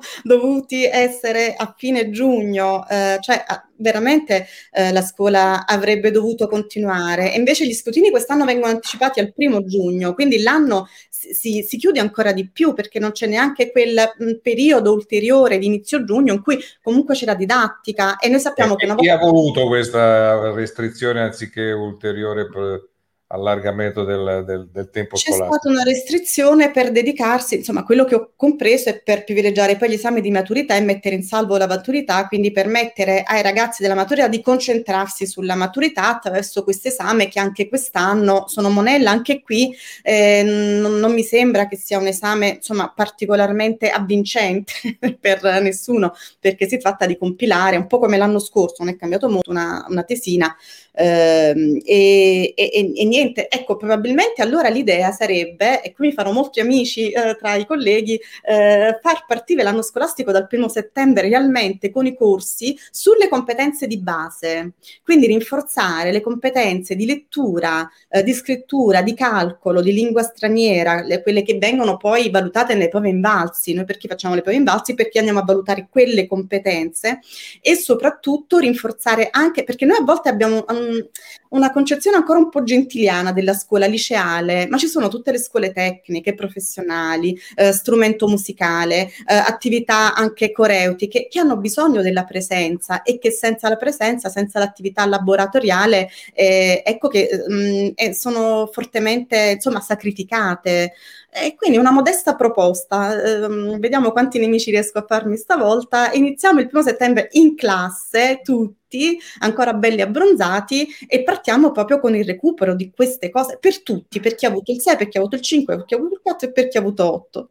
dovuti 0.24 0.84
essere 0.84 1.54
a 1.54 1.74
fine 1.76 2.08
giugno, 2.08 2.88
eh, 2.88 3.18
cioè 3.20 3.44
veramente 3.76 4.46
eh, 4.72 4.92
la 4.92 5.02
scuola 5.02 5.66
avrebbe 5.66 6.10
dovuto 6.10 6.48
continuare. 6.48 7.34
E 7.34 7.36
invece 7.36 7.66
gli 7.66 7.74
scrutini 7.74 8.08
quest'anno 8.08 8.46
vengono 8.46 8.72
anticipati 8.72 9.20
al 9.20 9.34
primo 9.34 9.62
giugno, 9.62 10.14
quindi 10.14 10.40
l'anno 10.40 10.88
si, 11.10 11.62
si 11.62 11.76
chiude 11.76 12.00
ancora 12.00 12.32
di 12.32 12.48
più 12.48 12.72
perché 12.72 12.98
non 12.98 13.12
c'è 13.12 13.26
neanche 13.26 13.70
quel 13.72 13.94
mh, 14.16 14.38
periodo 14.42 14.94
ulteriore 14.94 15.58
di 15.58 15.66
inizio 15.66 16.02
giugno 16.02 16.32
in 16.32 16.42
cui 16.42 16.58
comunque 16.82 17.14
c'è 17.14 17.26
la 17.26 17.34
didattica 17.34 18.16
e 18.16 18.30
noi 18.30 18.40
sappiamo 18.40 18.72
e 18.72 18.76
che 18.76 18.84
una 18.86 18.94
volta... 18.94 19.10
Chi 19.10 19.14
ha 19.14 19.22
voluto 19.22 19.66
questa 19.66 20.50
restrizione 20.54 21.20
anziché 21.20 21.72
ulteriore... 21.72 22.48
Per 22.48 22.92
allargamento 23.34 24.04
del, 24.04 24.44
del, 24.46 24.68
del 24.72 24.90
tempo 24.90 25.16
C'è 25.16 25.32
scolastico. 25.32 25.50
C'è 25.50 25.58
stata 25.58 25.68
una 25.68 25.82
restrizione 25.82 26.70
per 26.70 26.90
dedicarsi, 26.92 27.56
insomma, 27.56 27.84
quello 27.84 28.04
che 28.04 28.14
ho 28.14 28.32
compreso 28.36 28.88
è 28.88 29.00
per 29.00 29.24
privilegiare 29.24 29.76
poi 29.76 29.90
gli 29.90 29.94
esami 29.94 30.20
di 30.20 30.30
maturità 30.30 30.76
e 30.76 30.80
mettere 30.80 31.16
in 31.16 31.22
salvo 31.22 31.56
la 31.56 31.66
maturità, 31.66 32.26
quindi 32.26 32.52
permettere 32.52 33.22
ai 33.26 33.42
ragazzi 33.42 33.82
della 33.82 33.94
maturità 33.94 34.28
di 34.28 34.40
concentrarsi 34.40 35.26
sulla 35.26 35.56
maturità 35.56 36.08
attraverso 36.08 36.62
questo 36.62 36.88
esame 36.88 37.28
che 37.28 37.40
anche 37.40 37.68
quest'anno 37.68 38.44
sono 38.46 38.70
monella, 38.70 39.10
anche 39.10 39.42
qui 39.42 39.74
eh, 40.02 40.42
non, 40.44 40.98
non, 40.98 41.12
mi 41.12 41.22
sembra 41.22 41.66
che 41.66 41.76
sia 41.76 41.98
un 41.98 42.06
esame, 42.06 42.48
insomma, 42.56 42.92
particolarmente 42.94 43.90
avvincente 43.90 44.72
per 45.20 45.42
nessuno, 45.60 46.14
perché 46.38 46.68
si 46.68 46.78
tratta 46.78 47.06
di 47.06 47.18
compilare, 47.18 47.76
un 47.76 47.86
po' 47.86 47.98
come 47.98 48.16
l'anno 48.16 48.38
scorso, 48.38 48.84
non 48.84 48.92
è 48.92 48.96
cambiato 48.96 49.28
molto, 49.28 49.50
una, 49.50 49.84
una 49.88 50.04
tesina 50.04 50.54
eh, 50.96 51.80
e, 51.84 52.52
e, 52.54 52.92
e, 52.94 53.04
niente, 53.04 53.23
ecco, 53.32 53.76
probabilmente 53.76 54.42
allora 54.42 54.68
l'idea 54.68 55.10
sarebbe, 55.12 55.82
e 55.82 55.92
qui 55.92 56.08
mi 56.08 56.12
farò 56.12 56.32
molti 56.32 56.60
amici 56.60 57.10
eh, 57.10 57.36
tra 57.38 57.54
i 57.54 57.66
colleghi, 57.66 58.20
eh, 58.44 58.98
far 59.00 59.24
partire 59.26 59.62
l'anno 59.62 59.82
scolastico 59.82 60.32
dal 60.32 60.46
primo 60.46 60.68
settembre 60.68 61.28
realmente 61.28 61.90
con 61.90 62.06
i 62.06 62.14
corsi 62.14 62.76
sulle 62.90 63.28
competenze 63.28 63.86
di 63.86 63.98
base, 63.98 64.72
quindi 65.02 65.26
rinforzare 65.26 66.12
le 66.12 66.20
competenze 66.20 66.94
di 66.94 67.06
lettura, 67.06 67.88
eh, 68.08 68.22
di 68.22 68.32
scrittura, 68.32 69.02
di 69.02 69.14
calcolo, 69.14 69.80
di 69.80 69.92
lingua 69.92 70.22
straniera, 70.22 71.02
le, 71.02 71.22
quelle 71.22 71.42
che 71.42 71.58
vengono 71.58 71.96
poi 71.96 72.30
valutate 72.30 72.74
nelle 72.74 72.88
prove 72.88 73.08
invalsi. 73.08 73.74
Noi 73.74 73.84
perché 73.84 74.08
facciamo 74.08 74.34
le 74.34 74.42
prove 74.42 74.56
invalsi? 74.56 74.94
Perché 74.94 75.18
andiamo 75.18 75.40
a 75.40 75.44
valutare 75.44 75.88
quelle 75.90 76.26
competenze 76.26 77.20
e 77.60 77.76
soprattutto 77.76 78.58
rinforzare 78.58 79.28
anche, 79.30 79.64
perché 79.64 79.84
noi 79.84 79.98
a 79.98 80.04
volte 80.04 80.28
abbiamo 80.28 80.64
um, 80.68 81.08
una 81.50 81.72
concezione 81.72 82.16
ancora 82.16 82.38
un 82.38 82.48
po' 82.48 82.62
gentiliana 83.04 83.32
della 83.32 83.52
scuola 83.52 83.86
liceale, 83.86 84.66
ma 84.68 84.78
ci 84.78 84.86
sono 84.86 85.08
tutte 85.08 85.30
le 85.30 85.38
scuole 85.38 85.72
tecniche, 85.72 86.34
professionali, 86.34 87.38
eh, 87.54 87.72
strumento 87.72 88.26
musicale, 88.26 89.08
eh, 89.26 89.34
attività 89.34 90.14
anche 90.14 90.52
coreutiche 90.52 91.28
che 91.28 91.38
hanno 91.38 91.56
bisogno 91.56 92.00
della 92.02 92.24
presenza 92.24 93.02
e 93.02 93.18
che 93.18 93.30
senza 93.30 93.68
la 93.68 93.76
presenza, 93.76 94.28
senza 94.28 94.58
l'attività 94.58 95.04
laboratoriale, 95.06 96.08
eh, 96.32 96.82
ecco 96.84 97.08
che 97.08 97.28
mh, 97.46 97.54
mm, 97.54 97.88
eh, 97.94 98.14
sono 98.14 98.68
fortemente 98.72 99.52
insomma 99.54 99.80
sacrificate. 99.80 100.92
E 101.36 101.56
quindi 101.56 101.78
una 101.78 101.90
modesta 101.90 102.36
proposta, 102.36 103.20
ehm, 103.20 103.80
vediamo 103.80 104.12
quanti 104.12 104.38
nemici 104.38 104.70
riesco 104.70 104.98
a 104.98 105.04
farmi 105.04 105.36
stavolta. 105.36 106.12
Iniziamo 106.12 106.60
il 106.60 106.68
primo 106.68 106.84
settembre 106.84 107.26
in 107.32 107.56
classe, 107.56 108.40
tutti, 108.44 109.18
ancora 109.40 109.74
belli 109.74 110.00
abbronzati, 110.00 110.86
e 111.08 111.24
partiamo 111.24 111.72
proprio 111.72 111.98
con 111.98 112.14
il 112.14 112.24
recupero 112.24 112.76
di 112.76 112.92
queste 112.94 113.30
cose 113.30 113.58
per 113.58 113.82
tutti, 113.82 114.20
per 114.20 114.36
chi 114.36 114.46
ha 114.46 114.48
avuto 114.48 114.70
il 114.70 114.80
6, 114.80 114.96
per 114.96 115.08
chi 115.08 115.16
ha 115.16 115.20
avuto 115.20 115.34
il 115.34 115.42
5, 115.42 115.74
per 115.74 115.84
chi 115.86 115.94
ha 115.94 115.96
avuto 115.96 116.14
il 116.14 116.20
4 116.22 116.48
e 116.48 116.52
per 116.52 116.68
chi 116.68 116.76
ha 116.76 116.80
avuto 116.80 117.12
8. 117.12 117.48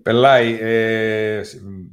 Pellai, 0.00 0.56
eh, 0.56 1.44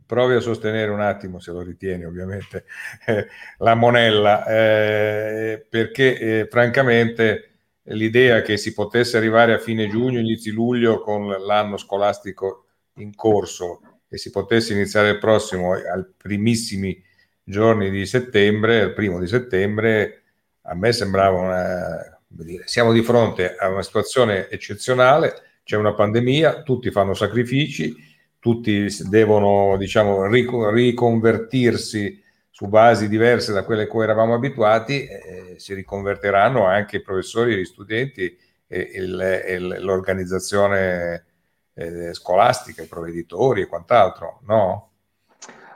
provi 0.06 0.36
a 0.36 0.40
sostenere 0.40 0.92
un 0.92 1.02
attimo, 1.02 1.40
se 1.40 1.52
lo 1.52 1.62
ritieni 1.62 2.06
ovviamente, 2.06 2.66
eh, 3.08 3.26
la 3.58 3.74
monella, 3.74 4.46
eh, 4.46 5.66
perché 5.68 6.20
eh, 6.20 6.48
francamente 6.48 7.51
l'idea 7.94 8.42
che 8.42 8.58
si 8.58 8.74
potesse 8.74 9.18
arrivare 9.18 9.54
a 9.54 9.60
fine 9.60 9.88
giugno, 9.88 10.20
inizi 10.20 10.52
luglio 10.52 11.02
con 11.02 11.28
l'anno 11.28 11.78
scolastico 11.78 12.66
in 12.96 13.16
corso 13.16 13.82
e 14.08 14.18
si 14.18 14.30
potesse 14.30 14.74
iniziare 14.74 15.10
il 15.10 15.18
prossimo 15.20 15.74
ai 15.74 16.06
primissimi 16.18 17.02
giorni 17.44 17.90
di 17.90 18.06
settembre, 18.06 18.82
al 18.82 18.94
primo 18.94 19.20
di 19.20 19.28
settembre, 19.28 20.24
a 20.64 20.76
me 20.76 20.92
sembrava 20.92 21.40
una, 21.40 22.22
dire, 22.28 22.64
siamo 22.68 22.92
di 22.92 23.02
fronte 23.02 23.56
a 23.56 23.70
una 23.70 23.84
situazione 23.84 24.50
eccezionale, 24.50 25.60
c'è 25.64 25.76
una 25.78 25.94
pandemia, 25.94 26.64
tutti 26.64 26.92
fanno 26.92 27.14
sacrifici, 27.14 27.96
tutti 28.40 28.88
devono 29.08 29.78
diciamo 29.78 30.28
riconvertirsi 30.28 32.21
su 32.62 32.68
basi 32.68 33.10
diverse 33.10 33.54
da 33.54 33.64
quelle 33.64 33.84
a 33.84 33.88
cui 33.88 34.04
eravamo 34.04 34.36
abituati, 34.36 35.08
eh, 35.08 35.56
si 35.58 35.74
riconverteranno 35.74 36.64
anche 36.64 36.98
i 36.98 37.02
professori, 37.02 37.56
gli 37.56 37.66
studenti 37.66 38.38
e, 38.68 38.92
il, 38.94 39.20
e 39.20 39.58
l'organizzazione 39.58 41.26
eh, 41.74 42.14
scolastica, 42.14 42.84
i 42.84 42.88
provveditori 42.88 43.62
e 43.62 43.66
quant'altro, 43.66 44.42
no? 44.46 44.90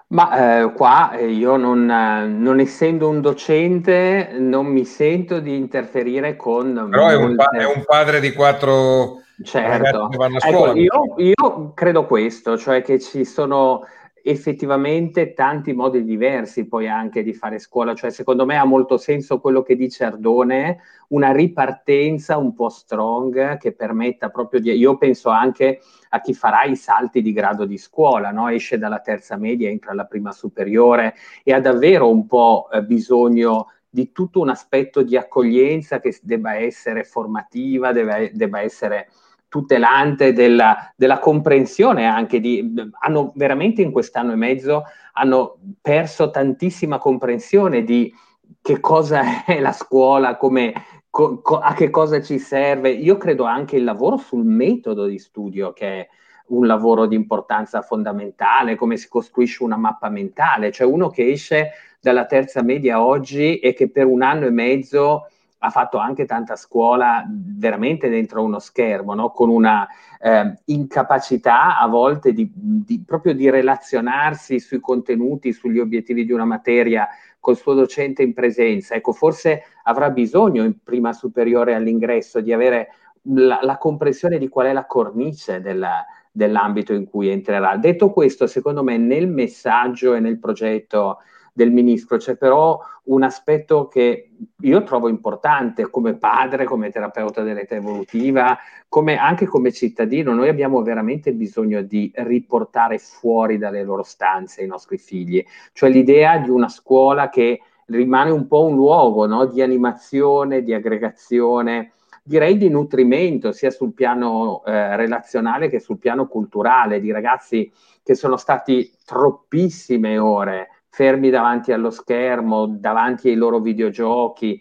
Ma 0.10 0.62
eh, 0.62 0.74
qua 0.74 1.17
eh, 1.17 1.26
io 1.26 1.56
non, 1.56 1.86
non, 1.86 2.60
essendo 2.60 3.10
un 3.10 3.19
docente 3.19 4.36
non 4.38 4.67
mi 4.67 4.86
sento 4.86 5.39
di 5.39 5.56
interferire 5.56 6.36
con... 6.36 6.88
Però 6.91 7.08
è 7.08 7.15
un, 7.15 7.36
pa- 7.36 7.50
è 7.50 7.65
un 7.65 7.84
padre 7.84 8.19
di 8.19 8.32
quattro 8.32 9.24
certo. 9.41 10.12
ecco, 10.12 10.39
scuola. 10.39 10.71
Ecco, 10.71 10.80
io, 10.80 11.15
io, 11.17 11.71
credo 11.74 12.06
questo, 12.06 12.60
cioè 12.60 12.84
che 12.84 13.00
ci 13.00 13.26
sono 13.26 13.88
effettivamente 14.27 15.33
tanti 15.33 15.71
modi 15.71 16.03
diversi 16.03 16.67
poi 16.67 16.88
anche 16.88 17.21
di 17.21 17.31
fare 17.31 17.59
scuola, 17.59 17.93
cioè 17.93 18.09
secondo 18.09 18.43
me 18.43 18.57
ha 18.57 18.65
molto 18.65 18.97
senso 18.97 19.39
quello 19.39 19.61
che 19.61 19.75
dice 19.75 20.03
Ardone, 20.03 20.79
una 21.09 21.31
ripartenza 21.31 22.35
un 22.35 22.55
po' 22.55 22.69
strong 22.69 23.59
che 23.59 23.73
permetta 23.73 24.29
proprio 24.29 24.59
di... 24.59 24.71
Io 24.71 24.97
penso 24.97 25.29
anche 25.29 25.79
a 26.09 26.21
chi 26.21 26.33
farà 26.33 26.63
i 26.63 26.75
salti 26.75 27.21
di 27.21 27.33
grado 27.33 27.65
di 27.65 27.77
scuola, 27.77 28.31
no? 28.31 28.49
esce 28.49 28.79
dalla 28.79 28.99
terza 28.99 29.38
media, 29.38 29.69
entra 29.69 29.91
alla 29.91 30.05
prima 30.05 30.31
superiore 30.31 31.13
e 31.43 31.53
ha 31.53 31.59
davvero 31.59 32.09
un 32.09 32.25
po' 32.25 32.67
eh, 32.71 32.81
bisogno 32.81 33.67
di 33.88 34.11
tutto 34.11 34.39
un 34.39 34.49
aspetto 34.49 35.03
di 35.03 35.15
accoglienza 35.15 35.99
che 35.99 36.17
debba 36.23 36.55
essere 36.55 37.03
formativa, 37.03 37.91
debba, 37.91 38.27
debba 38.31 38.59
essere 38.59 39.07
tutelante 39.55 40.33
della, 40.33 40.91
della 40.97 41.19
comprensione 41.19 42.05
anche 42.05 42.41
di, 42.41 42.73
hanno 42.99 43.31
veramente 43.35 43.81
in 43.81 43.93
quest'anno 43.93 44.33
e 44.33 44.35
mezzo 44.35 44.83
hanno 45.13 45.59
perso 45.81 46.29
tantissima 46.29 46.97
comprensione 46.97 47.85
di 47.85 48.13
che 48.61 48.81
cosa 48.81 49.45
è 49.45 49.61
la 49.61 49.71
scuola, 49.71 50.35
come, 50.35 50.73
co, 51.09 51.39
co, 51.39 51.59
a 51.59 51.73
che 51.73 51.89
cosa 51.89 52.21
ci 52.21 52.37
serve. 52.37 52.89
Io 52.89 53.15
credo 53.15 53.45
anche 53.45 53.77
il 53.77 53.85
lavoro 53.85 54.17
sul 54.17 54.43
metodo 54.43 55.05
di 55.05 55.19
studio 55.19 55.71
che 55.71 55.87
è 56.01 56.07
un 56.47 56.67
lavoro 56.67 57.05
di 57.05 57.15
importanza 57.15 57.81
fondamentale, 57.81 58.75
come 58.75 58.97
si 58.97 59.07
costruisce 59.07 59.63
una 59.63 59.77
mappa 59.77 60.09
mentale, 60.09 60.69
cioè 60.73 60.85
uno 60.85 61.07
che 61.07 61.31
esce 61.31 61.71
dalla 62.01 62.25
terza 62.25 62.61
media 62.61 63.01
oggi 63.01 63.59
e 63.59 63.73
che 63.73 63.89
per 63.89 64.05
un 64.05 64.21
anno 64.21 64.47
e 64.47 64.51
mezzo 64.51 65.27
ha 65.65 65.69
fatto 65.71 65.97
anche 65.97 66.25
tanta 66.25 66.56
scuola 66.56 67.25
veramente 67.28 68.08
dentro 68.08 68.43
uno 68.43 68.60
schermo, 68.60 69.15
no? 69.15 69.32
con 69.32 69.49
una 69.49 69.88
eh, 70.21 70.60
incapacità 70.65 71.80
a 71.80 71.88
volte 71.88 72.34
di, 72.34 72.51
di, 72.54 73.04
proprio 73.06 73.34
di 73.34 73.49
relazionarsi 73.49 74.60
sui 74.60 74.80
contenuti, 74.80 75.54
sugli 75.54 75.80
obiettivi 75.80 76.23
di 76.23 76.32
una 76.32 76.45
materia 76.45 77.08
col 77.39 77.58
suo 77.58 77.73
docente 77.73 78.21
in 78.21 78.34
presenza. 78.34 78.93
Ecco, 78.93 79.12
forse 79.12 79.63
avrà 79.84 80.12
bisogno 80.12 80.63
in 80.63 80.84
prima 80.84 81.13
superiore 81.13 81.73
all'ingresso 81.73 82.41
di 82.41 82.54
avere 82.54 82.89
la, 83.23 83.60
la 83.63 83.78
comprensione 83.78 84.38
di 84.38 84.47
qual 84.47 84.67
è 84.67 84.73
la 84.73 84.86
cornice 84.86 85.62
della, 85.62 86.06
dell'ambito 86.32 86.93
in 86.93 87.06
cui 87.06 87.30
entrerà. 87.30 87.75
Detto 87.78 88.12
questo, 88.12 88.45
secondo 88.45 88.84
me 88.84 88.97
nel 88.97 89.28
messaggio 89.28 90.13
e 90.13 90.19
nel 90.19 90.38
progetto 90.38 91.19
del 91.55 91.71
ministro, 91.71 92.17
c'è 92.17 92.35
però 92.35 92.77
un 93.03 93.23
aspetto 93.23 93.87
che 93.87 94.31
io 94.59 94.83
trovo 94.83 95.07
importante 95.07 95.89
come 95.89 96.15
padre, 96.15 96.65
come 96.65 96.89
terapeuta 96.89 97.43
dell'età 97.43 97.75
evolutiva, 97.75 98.57
come, 98.89 99.15
anche 99.15 99.45
come 99.45 99.71
cittadino, 99.71 100.33
noi 100.33 100.49
abbiamo 100.49 100.81
veramente 100.81 101.31
bisogno 101.31 101.81
di 101.81 102.11
riportare 102.13 102.97
fuori 102.97 103.57
dalle 103.57 103.85
loro 103.85 104.03
stanze 104.03 104.63
i 104.63 104.67
nostri 104.67 104.97
figli, 104.97 105.41
cioè 105.71 105.89
l'idea 105.89 106.39
di 106.39 106.49
una 106.49 106.67
scuola 106.67 107.29
che 107.29 107.61
rimane 107.85 108.31
un 108.31 108.47
po' 108.47 108.65
un 108.65 108.75
luogo 108.75 109.25
no? 109.25 109.45
di 109.45 109.61
animazione, 109.61 110.61
di 110.61 110.73
aggregazione, 110.73 111.93
direi 112.21 112.57
di 112.57 112.67
nutrimento 112.67 113.53
sia 113.53 113.71
sul 113.71 113.93
piano 113.93 114.61
eh, 114.65 114.97
relazionale 114.97 115.69
che 115.69 115.79
sul 115.79 115.99
piano 115.99 116.27
culturale, 116.27 116.99
di 116.99 117.11
ragazzi 117.13 117.71
che 118.03 118.13
sono 118.13 118.35
stati 118.35 118.91
troppissime 119.05 120.17
ore 120.17 120.67
fermi 120.95 121.29
davanti 121.29 121.73
allo 121.73 121.89
schermo, 121.89 122.67
davanti 122.67 123.27
ai 123.27 123.36
loro 123.36 123.60
videogiochi, 123.60 124.58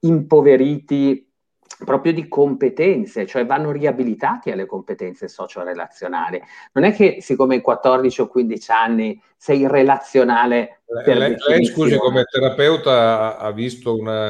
impoveriti 0.00 1.24
proprio 1.84 2.12
di 2.12 2.26
competenze, 2.26 3.26
cioè 3.26 3.46
vanno 3.46 3.70
riabilitati 3.70 4.50
alle 4.50 4.66
competenze 4.66 5.28
socio-relazionali. 5.28 6.42
Non 6.72 6.82
è 6.82 6.92
che 6.92 7.18
siccome 7.20 7.54
hai 7.54 7.60
14 7.60 8.22
o 8.22 8.26
15 8.26 8.70
anni 8.72 9.22
sei 9.36 9.68
relazionale. 9.68 10.80
Lei, 11.06 11.36
lei, 11.46 11.64
scusi, 11.66 11.96
come 11.96 12.24
terapeuta 12.24 13.38
ha 13.38 13.52
visto 13.52 13.96
una 13.96 14.26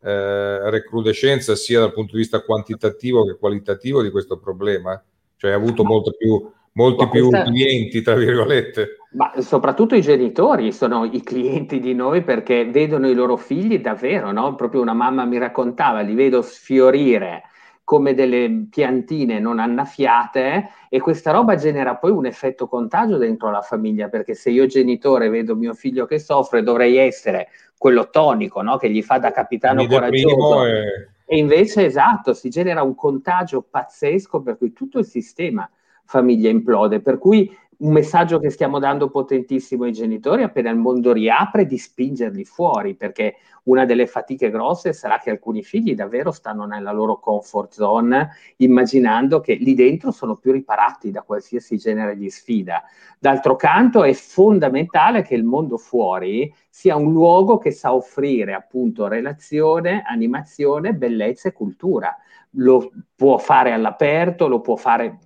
eh, 0.00 0.70
recrudescenza 0.70 1.54
sia 1.54 1.80
dal 1.80 1.92
punto 1.92 2.12
di 2.12 2.20
vista 2.20 2.40
quantitativo 2.40 3.26
che 3.26 3.36
qualitativo 3.36 4.00
di 4.00 4.10
questo 4.10 4.38
problema? 4.38 4.98
Cioè 5.36 5.50
ha 5.50 5.56
avuto 5.56 5.84
molto 5.84 6.12
più 6.12 6.50
molti 6.78 7.04
Ma 7.04 7.10
più 7.10 7.28
questa... 7.28 7.50
clienti, 7.50 8.02
tra 8.02 8.14
virgolette. 8.14 8.96
Ma 9.10 9.32
soprattutto 9.40 9.96
i 9.96 10.00
genitori 10.00 10.70
sono 10.70 11.04
i 11.04 11.22
clienti 11.22 11.80
di 11.80 11.92
noi 11.92 12.22
perché 12.22 12.64
vedono 12.66 13.08
i 13.08 13.14
loro 13.14 13.36
figli 13.36 13.80
davvero, 13.80 14.30
no? 14.30 14.54
Proprio 14.54 14.80
una 14.80 14.92
mamma 14.92 15.24
mi 15.24 15.38
raccontava, 15.38 16.00
li 16.00 16.14
vedo 16.14 16.40
sfiorire 16.40 17.42
come 17.82 18.12
delle 18.12 18.66
piantine 18.70 19.40
non 19.40 19.58
annaffiate 19.58 20.68
e 20.90 21.00
questa 21.00 21.30
roba 21.30 21.56
genera 21.56 21.96
poi 21.96 22.10
un 22.10 22.26
effetto 22.26 22.68
contagio 22.68 23.16
dentro 23.16 23.50
la 23.50 23.62
famiglia 23.62 24.08
perché 24.08 24.34
se 24.34 24.50
io 24.50 24.66
genitore 24.66 25.30
vedo 25.30 25.56
mio 25.56 25.72
figlio 25.72 26.04
che 26.04 26.18
soffre 26.18 26.62
dovrei 26.62 26.98
essere 26.98 27.48
quello 27.78 28.10
tonico 28.10 28.60
no? 28.60 28.76
che 28.76 28.90
gli 28.90 29.00
fa 29.00 29.16
da 29.16 29.30
capitano 29.30 29.80
Mi 29.80 29.88
coraggioso 29.88 30.66
e... 30.66 31.08
e 31.24 31.38
invece 31.38 31.86
esatto 31.86 32.34
si 32.34 32.50
genera 32.50 32.82
un 32.82 32.94
contagio 32.94 33.62
pazzesco 33.62 34.42
per 34.42 34.58
cui 34.58 34.74
tutto 34.74 34.98
il 34.98 35.06
sistema 35.06 35.66
famiglia 36.08 36.48
implode. 36.48 37.00
Per 37.00 37.18
cui 37.18 37.54
un 37.78 37.92
messaggio 37.92 38.40
che 38.40 38.50
stiamo 38.50 38.80
dando 38.80 39.08
potentissimo 39.08 39.84
ai 39.84 39.92
genitori 39.92 40.42
appena 40.42 40.70
il 40.70 40.78
mondo 40.78 41.12
riapre 41.12 41.64
di 41.64 41.78
spingerli 41.78 42.44
fuori, 42.44 42.94
perché 42.94 43.36
una 43.64 43.84
delle 43.84 44.06
fatiche 44.06 44.50
grosse 44.50 44.92
sarà 44.92 45.18
che 45.18 45.30
alcuni 45.30 45.62
figli 45.62 45.94
davvero 45.94 46.32
stanno 46.32 46.64
nella 46.64 46.90
loro 46.90 47.20
comfort 47.20 47.72
zone, 47.74 48.30
immaginando 48.56 49.40
che 49.40 49.54
lì 49.54 49.74
dentro 49.74 50.10
sono 50.10 50.36
più 50.36 50.50
riparati 50.50 51.10
da 51.10 51.22
qualsiasi 51.22 51.76
genere 51.76 52.16
di 52.16 52.30
sfida. 52.30 52.82
D'altro 53.18 53.54
canto 53.54 54.02
è 54.02 54.12
fondamentale 54.14 55.22
che 55.22 55.34
il 55.34 55.44
mondo 55.44 55.76
fuori 55.76 56.52
sia 56.70 56.96
un 56.96 57.12
luogo 57.12 57.58
che 57.58 57.70
sa 57.70 57.94
offrire 57.94 58.54
appunto 58.54 59.06
relazione, 59.06 60.02
animazione, 60.04 60.94
bellezza 60.94 61.48
e 61.48 61.52
cultura. 61.52 62.16
Lo 62.52 62.90
può 63.14 63.36
fare 63.36 63.72
all'aperto, 63.72 64.48
lo 64.48 64.60
può 64.60 64.74
fare 64.74 65.18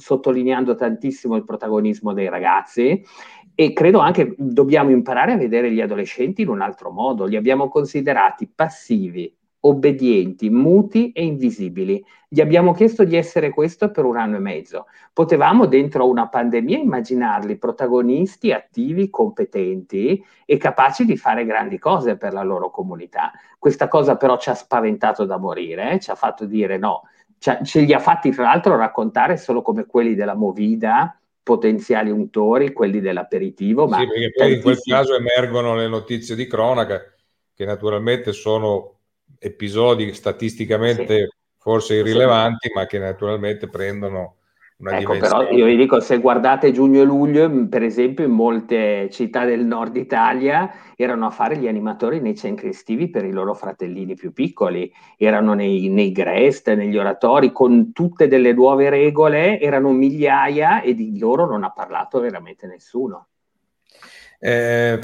sottolineando 0.00 0.74
tantissimo 0.74 1.36
il 1.36 1.44
protagonismo 1.44 2.12
dei 2.12 2.28
ragazzi 2.28 3.04
e 3.54 3.72
credo 3.74 3.98
anche 3.98 4.34
dobbiamo 4.38 4.90
imparare 4.90 5.32
a 5.32 5.36
vedere 5.36 5.70
gli 5.70 5.80
adolescenti 5.80 6.42
in 6.42 6.48
un 6.48 6.62
altro 6.62 6.90
modo. 6.90 7.26
Li 7.26 7.36
abbiamo 7.36 7.68
considerati 7.68 8.50
passivi, 8.52 9.32
obbedienti, 9.60 10.48
muti 10.48 11.12
e 11.12 11.24
invisibili. 11.24 12.02
Gli 12.26 12.40
abbiamo 12.40 12.72
chiesto 12.72 13.04
di 13.04 13.16
essere 13.16 13.50
questo 13.50 13.90
per 13.90 14.04
un 14.04 14.16
anno 14.16 14.36
e 14.36 14.40
mezzo. 14.40 14.86
Potevamo 15.12 15.66
dentro 15.66 16.08
una 16.08 16.28
pandemia 16.28 16.78
immaginarli 16.78 17.58
protagonisti, 17.58 18.52
attivi, 18.52 19.10
competenti 19.10 20.24
e 20.46 20.56
capaci 20.56 21.04
di 21.04 21.16
fare 21.16 21.44
grandi 21.44 21.78
cose 21.78 22.16
per 22.16 22.32
la 22.32 22.42
loro 22.42 22.70
comunità. 22.70 23.32
Questa 23.58 23.88
cosa 23.88 24.16
però 24.16 24.38
ci 24.38 24.48
ha 24.48 24.54
spaventato 24.54 25.26
da 25.26 25.36
morire, 25.36 25.92
eh? 25.92 26.00
ci 26.00 26.10
ha 26.10 26.14
fatto 26.14 26.46
dire 26.46 26.78
no, 26.78 27.02
cioè, 27.40 27.60
ce 27.64 27.80
li 27.80 27.94
ha 27.94 27.98
fatti 27.98 28.30
tra 28.30 28.44
l'altro 28.44 28.76
raccontare 28.76 29.38
solo 29.38 29.62
come 29.62 29.86
quelli 29.86 30.14
della 30.14 30.34
Movida, 30.34 31.18
potenziali 31.42 32.10
untori, 32.10 32.74
quelli 32.74 33.00
dell'aperitivo. 33.00 33.86
Ma 33.88 34.00
sì, 34.00 34.06
perché 34.08 34.30
poi 34.36 34.54
in 34.56 34.60
quel 34.60 34.78
caso 34.78 35.16
emergono 35.16 35.74
le 35.74 35.88
notizie 35.88 36.34
di 36.34 36.46
cronaca, 36.46 37.02
che 37.54 37.64
naturalmente 37.64 38.32
sono 38.32 38.98
episodi 39.38 40.12
statisticamente 40.12 41.16
sì. 41.16 41.28
forse 41.56 41.94
irrilevanti, 41.94 42.68
sì. 42.68 42.74
ma 42.74 42.84
che 42.84 42.98
naturalmente 42.98 43.68
prendono 43.68 44.34
una 44.80 44.98
ecco, 44.98 45.12
dimensione. 45.12 45.44
però 45.44 45.56
io 45.56 45.66
vi 45.66 45.76
dico, 45.76 46.00
se 46.00 46.18
guardate 46.18 46.72
giugno 46.72 47.02
e 47.02 47.04
luglio, 47.04 47.68
per 47.68 47.82
esempio, 47.82 48.24
in 48.24 48.30
molte 48.30 49.10
città 49.10 49.44
del 49.44 49.64
nord 49.64 49.96
Italia 49.96 50.70
erano 50.96 51.26
a 51.26 51.30
fare 51.30 51.58
gli 51.58 51.68
animatori 51.68 52.20
nei 52.20 52.34
centri 52.34 52.70
estivi 52.70 53.10
per 53.10 53.24
i 53.24 53.30
loro 53.30 53.52
fratellini 53.52 54.14
più 54.14 54.32
piccoli, 54.32 54.90
erano 55.18 55.52
nei, 55.52 55.88
nei 55.88 56.12
Grest, 56.12 56.72
negli 56.72 56.96
oratori, 56.96 57.52
con 57.52 57.92
tutte 57.92 58.26
delle 58.26 58.54
nuove 58.54 58.88
regole, 58.88 59.60
erano 59.60 59.90
migliaia 59.90 60.80
e 60.80 60.94
di 60.94 61.18
loro 61.18 61.46
non 61.46 61.62
ha 61.62 61.70
parlato 61.70 62.18
veramente 62.20 62.66
nessuno. 62.66 63.26
Eh, 64.38 64.98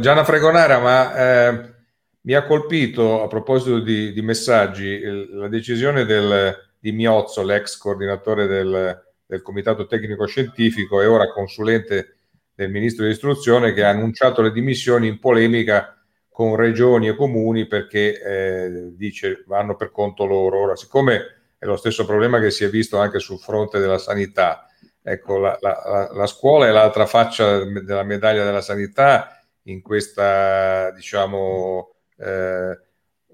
Gianna 0.00 0.24
Fregonara, 0.24 0.80
ma 0.80 1.14
eh, 1.14 1.74
mi 2.22 2.34
ha 2.34 2.44
colpito 2.44 3.22
a 3.22 3.28
proposito 3.28 3.78
di, 3.78 4.12
di 4.12 4.22
messaggi 4.22 5.00
la 5.30 5.46
decisione 5.46 6.04
del, 6.04 6.56
di 6.80 6.90
Miozzo, 6.90 7.44
l'ex 7.44 7.76
coordinatore 7.76 8.48
del, 8.48 9.10
del 9.32 9.40
Comitato 9.40 9.86
Tecnico 9.86 10.26
Scientifico 10.26 11.00
e 11.00 11.06
ora 11.06 11.32
consulente 11.32 12.16
del 12.54 12.70
Ministro 12.70 13.04
dell'Istruzione, 13.04 13.72
che 13.72 13.82
ha 13.82 13.88
annunciato 13.88 14.42
le 14.42 14.52
dimissioni 14.52 15.08
in 15.08 15.18
polemica 15.18 15.96
con 16.28 16.54
regioni 16.54 17.08
e 17.08 17.16
comuni 17.16 17.66
perché 17.66 18.20
eh, 18.20 18.90
dice 18.94 19.42
vanno 19.46 19.74
per 19.74 19.90
conto 19.90 20.26
loro. 20.26 20.60
Ora, 20.60 20.76
siccome 20.76 21.54
è 21.56 21.64
lo 21.64 21.76
stesso 21.76 22.04
problema 22.04 22.40
che 22.40 22.50
si 22.50 22.64
è 22.64 22.68
visto 22.68 22.98
anche 22.98 23.20
sul 23.20 23.38
fronte 23.38 23.78
della 23.78 23.96
sanità, 23.96 24.66
ecco, 25.02 25.38
la, 25.38 25.56
la, 25.62 26.10
la 26.12 26.26
scuola 26.26 26.66
è 26.66 26.70
l'altra 26.70 27.06
faccia 27.06 27.64
della 27.64 28.02
medaglia 28.02 28.44
della 28.44 28.60
sanità 28.60 29.42
in 29.62 29.80
questa, 29.80 30.90
diciamo, 30.90 31.94
eh, 32.18 32.78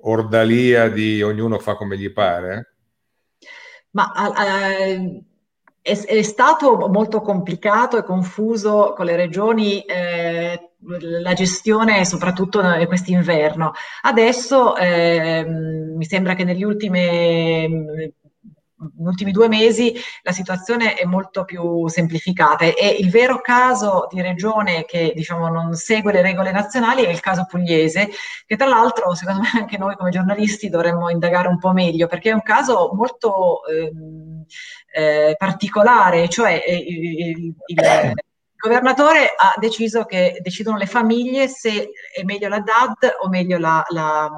ordalia 0.03 0.89
di 0.91 1.23
ognuno 1.23 1.59
fa 1.59 1.75
come 1.75 1.99
gli 1.99 2.13
pare. 2.13 2.75
Ma 3.91 4.13
eh, 4.79 5.23
è, 5.89 5.99
è, 6.05 6.23
stato 6.23 6.89
molto 6.89 7.21
complicato 7.21 7.97
e 7.97 8.05
confuso 8.05 8.93
con 8.95 9.07
le 9.07 9.17
regioni 9.17 9.81
eh, 9.81 10.71
la 11.01 11.33
gestione 11.33 12.05
soprattutto 12.05 12.61
quest'inverno. 12.87 13.73
Adesso 14.03 14.77
eh, 14.77 15.45
mi 15.47 16.05
sembra 16.05 16.35
che 16.35 16.45
negli 16.45 16.63
ultimi 16.63 18.13
negli 18.79 19.07
ultimi 19.07 19.33
due 19.33 19.49
mesi 19.49 19.95
la 20.23 20.33
situazione 20.33 20.95
è 20.95 21.05
molto 21.05 21.45
più 21.45 21.89
semplificata 21.89 22.65
e 22.65 22.97
il 22.99 23.11
vero 23.11 23.41
caso 23.41 24.07
di 24.11 24.21
regione 24.21 24.85
che 24.85 25.13
diciamo, 25.15 25.49
non 25.49 25.75
segue 25.75 26.13
le 26.13 26.23
regole 26.23 26.53
nazionali 26.53 27.03
è 27.03 27.11
il 27.11 27.21
caso 27.21 27.47
pugliese, 27.49 28.09
che 28.47 28.57
tra 28.57 28.67
l'altro 28.67 29.15
secondo 29.15 29.41
me 29.41 29.51
anche 29.55 29.79
noi 29.79 29.97
come 29.97 30.11
giornalisti 30.11 30.69
dovremmo 30.69 31.11
indagare 31.11 31.49
un 31.49 31.59
po' 31.59 31.73
meglio 31.73 32.07
perché 32.07 32.31
è 32.31 32.35
un 32.35 32.43
caso 32.43 32.91
molto 32.95 33.65
ehm, 33.67 34.45
eh, 34.93 35.35
particolare, 35.37 36.29
cioè 36.29 36.63
eh, 36.67 36.77
il, 36.77 37.55
il 37.67 37.77
governatore 38.59 39.35
ha 39.37 39.55
deciso 39.59 40.05
che 40.05 40.39
decidono 40.43 40.77
le 40.77 40.87
famiglie 40.87 41.47
se 41.49 41.91
è 42.13 42.25
meglio 42.25 42.49
la 42.49 42.61
DAD 42.61 43.17
o 43.21 43.29
meglio 43.29 43.57
la, 43.57 43.85
la, 43.89 44.29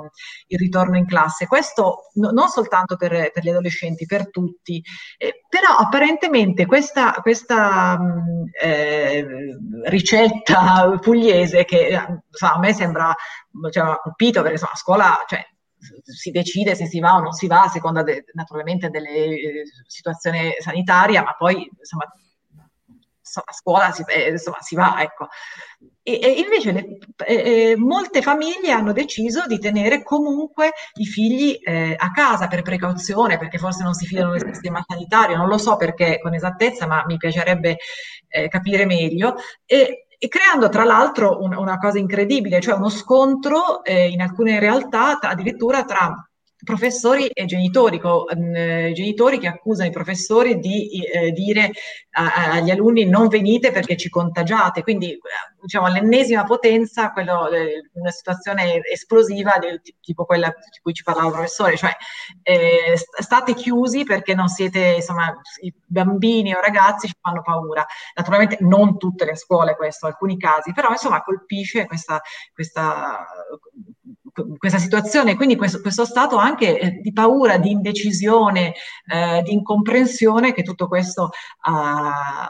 il 0.48 0.58
ritorno 0.58 0.96
in 0.98 1.06
classe. 1.06 1.46
Questo 1.46 2.10
no, 2.14 2.30
non 2.30 2.48
soltanto 2.48 2.96
per, 2.96 3.30
per, 3.32 3.42
gli 3.42 3.48
adolescenti, 3.48 4.04
per 4.04 4.30
tutti. 4.30 4.82
Eh, 5.16 5.44
però 5.48 5.74
apparentemente 5.74 6.66
questa, 6.66 7.12
questa 7.22 7.98
eh, 8.60 9.26
ricetta 9.84 10.98
pugliese 11.00 11.64
che 11.64 11.98
insomma, 12.28 12.54
a 12.54 12.58
me 12.58 12.74
sembra 12.74 13.14
cioè, 13.70 13.96
colpito 14.02 14.40
perché 14.40 14.52
insomma, 14.52 14.72
a 14.72 14.76
scuola 14.76 15.24
cioè, 15.26 15.42
si 16.04 16.30
decide 16.30 16.74
se 16.74 16.86
si 16.86 17.00
va 17.00 17.14
o 17.14 17.20
non 17.20 17.32
si 17.32 17.46
va 17.46 17.62
a 17.62 17.68
seconda 17.68 18.02
de, 18.02 18.24
naturalmente 18.34 18.90
delle 18.90 19.08
eh, 19.08 19.62
situazioni 19.86 20.54
sanitarie, 20.58 21.22
ma 21.22 21.34
poi 21.34 21.70
insomma 21.78 22.04
a 23.34 23.52
scuola 23.52 23.90
si, 23.92 24.02
eh, 24.06 24.30
insomma, 24.30 24.58
si 24.60 24.74
va, 24.74 24.96
ecco. 25.00 25.28
E, 26.02 26.18
e 26.20 26.40
invece 26.40 26.72
le, 26.72 26.98
eh, 27.26 27.76
molte 27.76 28.22
famiglie 28.22 28.72
hanno 28.72 28.92
deciso 28.92 29.46
di 29.46 29.58
tenere 29.58 30.02
comunque 30.02 30.72
i 30.94 31.04
figli 31.06 31.58
eh, 31.62 31.94
a 31.96 32.10
casa 32.10 32.48
per 32.48 32.62
precauzione, 32.62 33.38
perché 33.38 33.58
forse 33.58 33.82
non 33.82 33.94
si 33.94 34.06
fidano 34.06 34.32
del 34.32 34.44
sistema 34.46 34.82
sanitario, 34.86 35.36
non 35.36 35.48
lo 35.48 35.58
so 35.58 35.76
perché 35.76 36.18
con 36.20 36.34
esattezza, 36.34 36.86
ma 36.86 37.04
mi 37.06 37.16
piacerebbe 37.16 37.76
eh, 38.28 38.48
capire 38.48 38.86
meglio. 38.86 39.36
E, 39.64 40.06
e 40.22 40.28
creando 40.28 40.68
tra 40.68 40.84
l'altro 40.84 41.40
un, 41.40 41.54
una 41.54 41.78
cosa 41.78 41.98
incredibile, 41.98 42.60
cioè 42.60 42.74
uno 42.74 42.90
scontro 42.90 43.82
eh, 43.84 44.08
in 44.08 44.20
alcune 44.20 44.58
realtà 44.58 45.18
addirittura 45.18 45.84
tra 45.84 46.29
professori 46.64 47.28
e 47.28 47.44
genitori, 47.44 47.98
co, 47.98 48.28
eh, 48.28 48.92
genitori 48.94 49.38
che 49.38 49.48
accusano 49.48 49.88
i 49.88 49.92
professori 49.92 50.58
di 50.58 51.02
eh, 51.04 51.30
dire 51.32 51.70
a, 52.12 52.52
agli 52.52 52.70
alunni 52.70 53.04
non 53.04 53.28
venite 53.28 53.70
perché 53.70 53.96
ci 53.96 54.08
contagiate, 54.08 54.82
quindi 54.82 55.18
diciamo 55.60 55.86
all'ennesima 55.86 56.44
potenza 56.44 57.12
quello, 57.12 57.48
eh, 57.50 57.88
una 57.94 58.10
situazione 58.10 58.80
esplosiva 58.82 59.58
del, 59.58 59.80
tipo 60.00 60.24
quella 60.24 60.48
di 60.48 60.78
cui 60.82 60.92
ci 60.92 61.02
parlava 61.02 61.28
il 61.28 61.34
professore, 61.34 61.76
cioè 61.76 61.96
eh, 62.42 62.94
state 62.96 63.54
chiusi 63.54 64.04
perché 64.04 64.34
non 64.34 64.48
siete, 64.48 64.94
insomma, 64.96 65.34
i 65.62 65.72
bambini 65.84 66.54
o 66.54 66.60
ragazzi 66.60 67.06
ci 67.06 67.14
fanno 67.20 67.42
paura. 67.42 67.84
Naturalmente 68.14 68.58
non 68.60 68.98
tutte 68.98 69.24
le 69.24 69.36
scuole 69.36 69.76
questo, 69.76 70.06
alcuni 70.06 70.36
casi, 70.38 70.72
però 70.72 70.90
insomma 70.90 71.22
colpisce 71.22 71.86
questa, 71.86 72.20
questa 72.52 73.26
questa 74.58 74.78
situazione, 74.78 75.36
quindi 75.36 75.56
questo, 75.56 75.80
questo 75.80 76.04
stato 76.04 76.36
anche 76.36 76.78
eh, 76.78 76.90
di 77.00 77.12
paura, 77.12 77.58
di 77.58 77.70
indecisione, 77.70 78.74
eh, 79.06 79.42
di 79.42 79.52
incomprensione 79.52 80.52
che 80.52 80.62
tutto 80.62 80.88
questo 80.88 81.30
ha, 81.62 82.48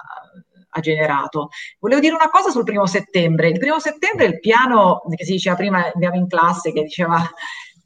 ha, 0.68 0.80
generato. 0.80 1.48
Volevo 1.78 2.00
dire 2.00 2.14
una 2.14 2.30
cosa 2.30 2.50
sul 2.50 2.64
primo 2.64 2.86
settembre. 2.86 3.48
Il 3.48 3.58
primo 3.58 3.78
settembre 3.78 4.26
il 4.26 4.40
piano 4.40 5.02
che 5.14 5.24
si 5.24 5.32
diceva 5.32 5.56
prima, 5.56 5.90
abbiamo 5.92 6.16
in 6.16 6.26
classe, 6.26 6.72
che 6.72 6.82
diceva 6.82 7.22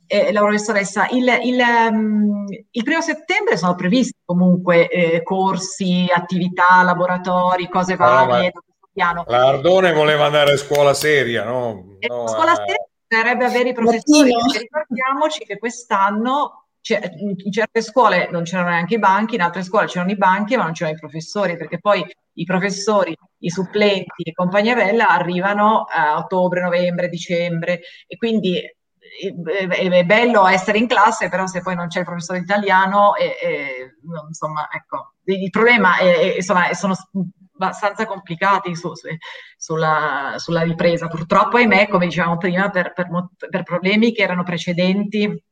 eh, 0.06 0.32
la 0.32 0.40
professoressa, 0.40 1.08
il, 1.10 1.26
il, 1.44 1.60
um, 1.90 2.46
il, 2.70 2.82
primo 2.82 3.00
settembre 3.00 3.56
sono 3.56 3.74
previsti 3.74 4.18
comunque 4.24 4.88
eh, 4.88 5.22
corsi, 5.22 6.06
attività, 6.14 6.82
laboratori, 6.82 7.68
cose 7.68 7.96
varie. 7.96 8.50
No, 8.54 8.62
piano. 8.94 9.24
L'Ardone 9.26 9.92
voleva 9.92 10.26
andare 10.26 10.52
a 10.52 10.56
scuola 10.56 10.94
seria, 10.94 11.44
no? 11.44 11.96
no 12.08 12.28
scuola 12.28 12.52
a... 12.52 12.54
seria 12.54 12.86
bisognerebbe 13.06 13.44
avere 13.44 13.68
i 13.70 13.74
professori, 13.74 14.32
ricordiamoci 14.58 15.44
che 15.44 15.58
quest'anno 15.58 16.66
in 16.86 17.50
certe 17.50 17.80
scuole 17.80 18.28
non 18.30 18.42
c'erano 18.42 18.68
neanche 18.70 18.96
i 18.96 18.98
banchi, 18.98 19.36
in 19.36 19.40
altre 19.40 19.62
scuole 19.62 19.86
c'erano 19.86 20.10
i 20.10 20.16
banchi 20.16 20.56
ma 20.56 20.64
non 20.64 20.72
c'erano 20.72 20.96
i 20.96 21.00
professori, 21.00 21.56
perché 21.56 21.78
poi 21.78 22.04
i 22.34 22.44
professori, 22.44 23.16
i 23.38 23.48
supplenti 23.50 24.22
e 24.22 24.32
compagnia 24.32 24.74
bella 24.74 25.08
arrivano 25.08 25.84
a 25.88 26.18
ottobre, 26.18 26.60
novembre, 26.60 27.08
dicembre. 27.08 27.80
E 28.06 28.16
quindi 28.16 28.60
è 28.60 30.04
bello 30.04 30.46
essere 30.46 30.78
in 30.78 30.88
classe, 30.88 31.28
però 31.28 31.46
se 31.46 31.62
poi 31.62 31.74
non 31.74 31.86
c'è 31.86 32.00
il 32.00 32.04
professore 32.04 32.40
italiano, 32.40 33.14
e, 33.14 33.36
e, 33.40 33.96
insomma, 34.26 34.68
ecco, 34.70 35.14
il 35.24 35.50
problema 35.50 35.96
è, 35.98 36.34
insomma, 36.36 36.74
sono 36.74 36.94
abbastanza 37.54 38.06
complicati 38.06 38.74
su, 38.74 38.94
su, 38.94 39.08
sulla, 39.56 40.34
sulla, 40.36 40.62
ripresa. 40.62 41.08
Purtroppo, 41.08 41.56
ahimè, 41.56 41.88
come 41.88 42.06
dicevamo 42.06 42.36
prima, 42.36 42.70
per, 42.70 42.92
per, 42.92 43.08
per 43.48 43.62
problemi 43.62 44.12
che 44.12 44.22
erano 44.22 44.42
precedenti 44.42 45.42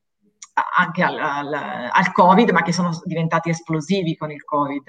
anche 0.76 1.02
al, 1.02 1.18
al, 1.18 1.52
al, 1.90 2.12
Covid, 2.12 2.50
ma 2.50 2.62
che 2.62 2.72
sono 2.72 2.90
diventati 3.04 3.50
esplosivi 3.50 4.16
con 4.16 4.30
il 4.30 4.44
Covid. 4.44 4.82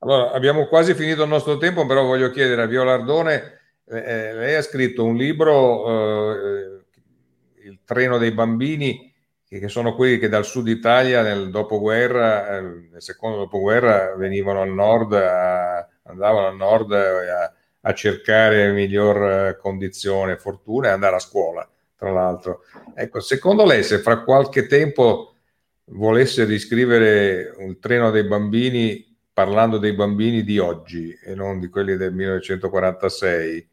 Allora, 0.00 0.32
abbiamo 0.32 0.66
quasi 0.66 0.94
finito 0.94 1.22
il 1.22 1.28
nostro 1.28 1.56
tempo, 1.56 1.86
però 1.86 2.04
voglio 2.04 2.30
chiedere 2.30 2.62
a 2.62 2.66
Viola 2.66 2.94
Ardone, 2.94 3.60
eh, 3.86 3.98
eh 3.98 4.34
lei 4.34 4.54
ha 4.56 4.62
scritto 4.62 5.04
un 5.04 5.16
libro, 5.16 5.86
eh, 5.86 6.84
Il 7.64 7.80
treno 7.84 8.18
dei 8.18 8.32
bambini, 8.32 9.14
che 9.46 9.68
sono 9.68 9.94
quelli 9.94 10.18
che 10.18 10.28
dal 10.28 10.44
sud 10.44 10.66
Italia 10.66 11.22
nel 11.22 11.50
dopoguerra, 11.50 12.56
eh, 12.56 12.60
nel 12.60 13.02
secondo 13.02 13.38
dopoguerra, 13.38 14.16
venivano 14.16 14.62
al 14.62 14.70
nord 14.70 15.12
a, 15.12 15.86
andavano 16.12 16.46
al 16.46 16.56
nord 16.56 16.92
a, 16.92 17.52
a 17.80 17.94
cercare 17.94 18.72
miglior 18.72 19.48
eh, 19.48 19.56
condizione, 19.58 20.36
fortuna 20.36 20.88
e 20.88 20.92
andare 20.92 21.16
a 21.16 21.20
scuola, 21.20 21.68
tra 21.96 22.10
l'altro. 22.10 22.62
Ecco, 22.94 23.20
secondo 23.20 23.64
lei 23.64 23.82
se 23.82 23.98
fra 23.98 24.22
qualche 24.22 24.66
tempo 24.66 25.34
volesse 25.86 26.44
riscrivere 26.44 27.52
un 27.58 27.78
treno 27.78 28.10
dei 28.10 28.24
bambini 28.24 29.10
parlando 29.32 29.78
dei 29.78 29.94
bambini 29.94 30.42
di 30.42 30.58
oggi 30.58 31.16
e 31.24 31.34
non 31.34 31.58
di 31.58 31.68
quelli 31.68 31.96
del 31.96 32.12
1946, 32.12 33.68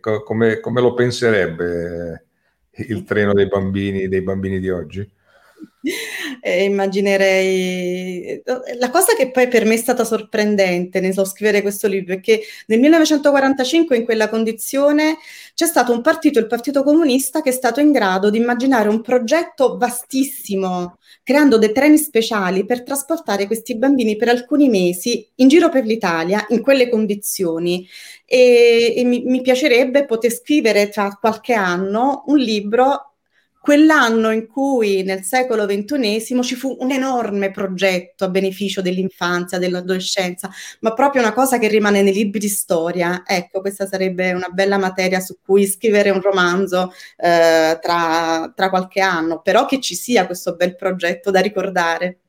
co- 0.00 0.22
come, 0.22 0.60
come 0.60 0.80
lo 0.80 0.94
penserebbe 0.94 2.26
il 2.70 3.04
treno 3.04 3.32
dei 3.32 3.48
bambini, 3.48 4.08
dei 4.08 4.22
bambini 4.22 4.60
di 4.60 4.70
oggi? 4.70 5.10
eh, 6.40 6.64
immaginerei... 6.64 8.42
La 8.78 8.90
cosa 8.90 9.14
che 9.14 9.30
poi 9.30 9.48
per 9.48 9.64
me 9.64 9.74
è 9.74 9.78
stata 9.78 10.04
sorprendente 10.04 11.00
nel 11.00 11.14
scrivere 11.24 11.62
questo 11.62 11.88
libro 11.88 12.14
è 12.14 12.20
che 12.20 12.42
nel 12.66 12.78
1945 12.80 13.96
in 13.96 14.04
quella 14.04 14.28
condizione 14.28 15.18
c'è 15.54 15.66
stato 15.66 15.92
un 15.92 16.02
partito, 16.02 16.38
il 16.38 16.46
Partito 16.46 16.82
Comunista, 16.82 17.40
che 17.40 17.50
è 17.50 17.52
stato 17.52 17.80
in 17.80 17.90
grado 17.90 18.30
di 18.30 18.38
immaginare 18.38 18.88
un 18.88 19.00
progetto 19.00 19.76
vastissimo, 19.76 20.98
creando 21.22 21.58
dei 21.58 21.72
treni 21.72 21.98
speciali 21.98 22.64
per 22.64 22.82
trasportare 22.82 23.46
questi 23.46 23.76
bambini 23.76 24.16
per 24.16 24.28
alcuni 24.28 24.68
mesi 24.68 25.26
in 25.36 25.48
giro 25.48 25.68
per 25.68 25.84
l'Italia 25.84 26.46
in 26.50 26.62
quelle 26.62 26.88
condizioni. 26.88 27.88
E, 28.24 28.94
e 28.96 29.04
mi, 29.04 29.22
mi 29.24 29.40
piacerebbe 29.40 30.04
poter 30.04 30.30
scrivere 30.30 30.90
tra 30.90 31.16
qualche 31.18 31.54
anno 31.54 32.24
un 32.26 32.38
libro 32.38 33.07
quell'anno 33.68 34.30
in 34.30 34.46
cui 34.46 35.02
nel 35.02 35.24
secolo 35.24 35.66
XXI 35.66 36.40
ci 36.40 36.54
fu 36.54 36.78
un 36.80 36.90
enorme 36.90 37.50
progetto 37.50 38.24
a 38.24 38.30
beneficio 38.30 38.80
dell'infanzia, 38.80 39.58
dell'adolescenza, 39.58 40.48
ma 40.80 40.94
proprio 40.94 41.20
una 41.20 41.34
cosa 41.34 41.58
che 41.58 41.68
rimane 41.68 42.00
nei 42.00 42.14
libri 42.14 42.38
di 42.38 42.48
storia. 42.48 43.24
Ecco, 43.26 43.60
questa 43.60 43.86
sarebbe 43.86 44.32
una 44.32 44.48
bella 44.48 44.78
materia 44.78 45.20
su 45.20 45.36
cui 45.44 45.66
scrivere 45.66 46.08
un 46.08 46.22
romanzo 46.22 46.94
eh, 47.18 47.78
tra, 47.78 48.50
tra, 48.56 48.70
qualche 48.70 49.02
anno, 49.02 49.42
però 49.42 49.66
che 49.66 49.82
ci 49.82 49.94
sia 49.94 50.24
questo 50.24 50.56
bel 50.56 50.74
progetto 50.74 51.30
da 51.30 51.40
ricordare. 51.40 52.20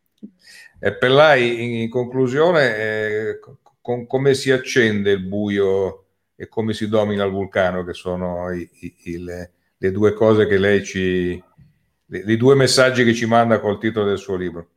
E 0.78 0.93
per 0.97 1.12
lei, 1.12 1.84
in 1.84 1.89
conclusione, 1.89 2.75
eh, 2.75 3.39
con, 3.80 4.06
come 4.08 4.34
si 4.34 4.52
accende 4.52 5.12
il 5.12 5.25
buio 5.25 6.04
e 6.36 6.49
come 6.49 6.73
si 6.73 6.89
domina 6.89 7.23
il 7.23 7.32
vulcano, 7.32 7.86
che 7.86 7.93
sono 7.93 8.52
i, 8.52 8.69
i, 8.82 8.95
i 9.04 9.17
le 9.19 9.52
le 9.82 9.92
due 9.92 10.13
cose 10.13 10.46
che 10.46 10.58
lei 10.58 10.84
ci... 10.84 11.42
i 12.08 12.38
due 12.38 12.56
messaggi 12.56 13.04
che 13.04 13.13
ci 13.13 13.26
manda 13.26 13.60
col 13.60 13.80
titolo 13.80 14.06
del 14.06 14.18
suo 14.18 14.36
libro. 14.36 14.68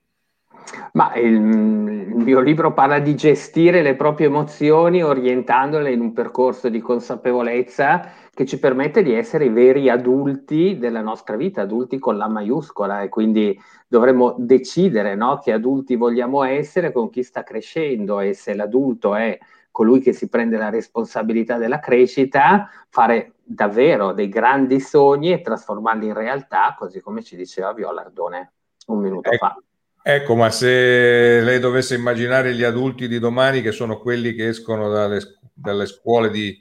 Ma 0.93 1.15
il, 1.15 1.35
il, 1.35 2.17
mio 2.17 2.41
libro 2.41 2.73
parla 2.73 3.01
di 3.01 3.17
gestire 3.17 3.83
le 3.83 3.97
proprie 3.97 4.29
emozioni 4.29 5.03
orientandole 5.03 5.91
in 5.91 6.01
un 6.01 6.13
percorso 6.13 6.69
di 6.69 6.81
consapevolezza 6.81 8.13
che 8.33 8.47
ci 8.47 8.59
permette 8.59 9.03
di 9.03 9.13
essere 9.13 9.47
i 9.47 9.51
veri 9.51 9.91
adulti 9.91 10.79
della 10.79 11.03
nostra 11.03 11.37
vita, 11.37 11.63
adulti 11.63 11.99
con 11.99 12.17
la 12.17 12.29
maiuscola 12.29 13.03
e 13.03 13.09
quindi 13.09 13.59
dovremmo 13.89 14.37
decidere 14.39 15.15
no, 15.15 15.39
che 15.43 15.53
adulti 15.53 15.97
vogliamo 15.97 16.45
essere 16.45 16.93
con 16.93 17.11
chi 17.11 17.23
sta 17.23 17.43
crescendo 17.43 18.21
e 18.21 18.33
se 18.35 18.55
l'adulto 18.55 19.15
è 19.15 19.37
colui 19.73 20.01
che 20.01 20.13
si 20.13 20.29
prende 20.29 20.59
la 20.59 20.69
responsabilità 20.69 21.57
della 21.57 21.81
crescita, 21.81 22.69
fare 22.91 23.33
davvero 23.43 24.13
dei 24.13 24.29
grandi 24.29 24.79
sogni 24.79 25.33
e 25.33 25.41
trasformarli 25.41 26.07
in 26.07 26.15
realtà, 26.15 26.77
così 26.79 27.01
come 27.01 27.23
ci 27.23 27.35
diceva 27.35 27.73
Viola 27.73 28.03
Ardone 28.03 28.53
un 28.87 29.01
minuto 29.01 29.31
ecco, 29.31 29.47
fa. 29.47 29.57
Ecco, 30.05 30.37
ma 30.37 30.51
se 30.51 31.41
lei 31.41 31.59
dovesse 31.59 31.95
immaginare 31.95 32.55
gli 32.55 32.65
adulti 32.65 33.09
di 33.09 33.19
domani, 33.19 33.63
che 33.63 33.73
sono 33.73 33.99
quelli 33.99 34.35
che 34.35 34.49
escono 34.49 34.91
dalle, 34.91 35.21
dalle 35.55 35.87
scuole 35.87 36.29
di, 36.29 36.55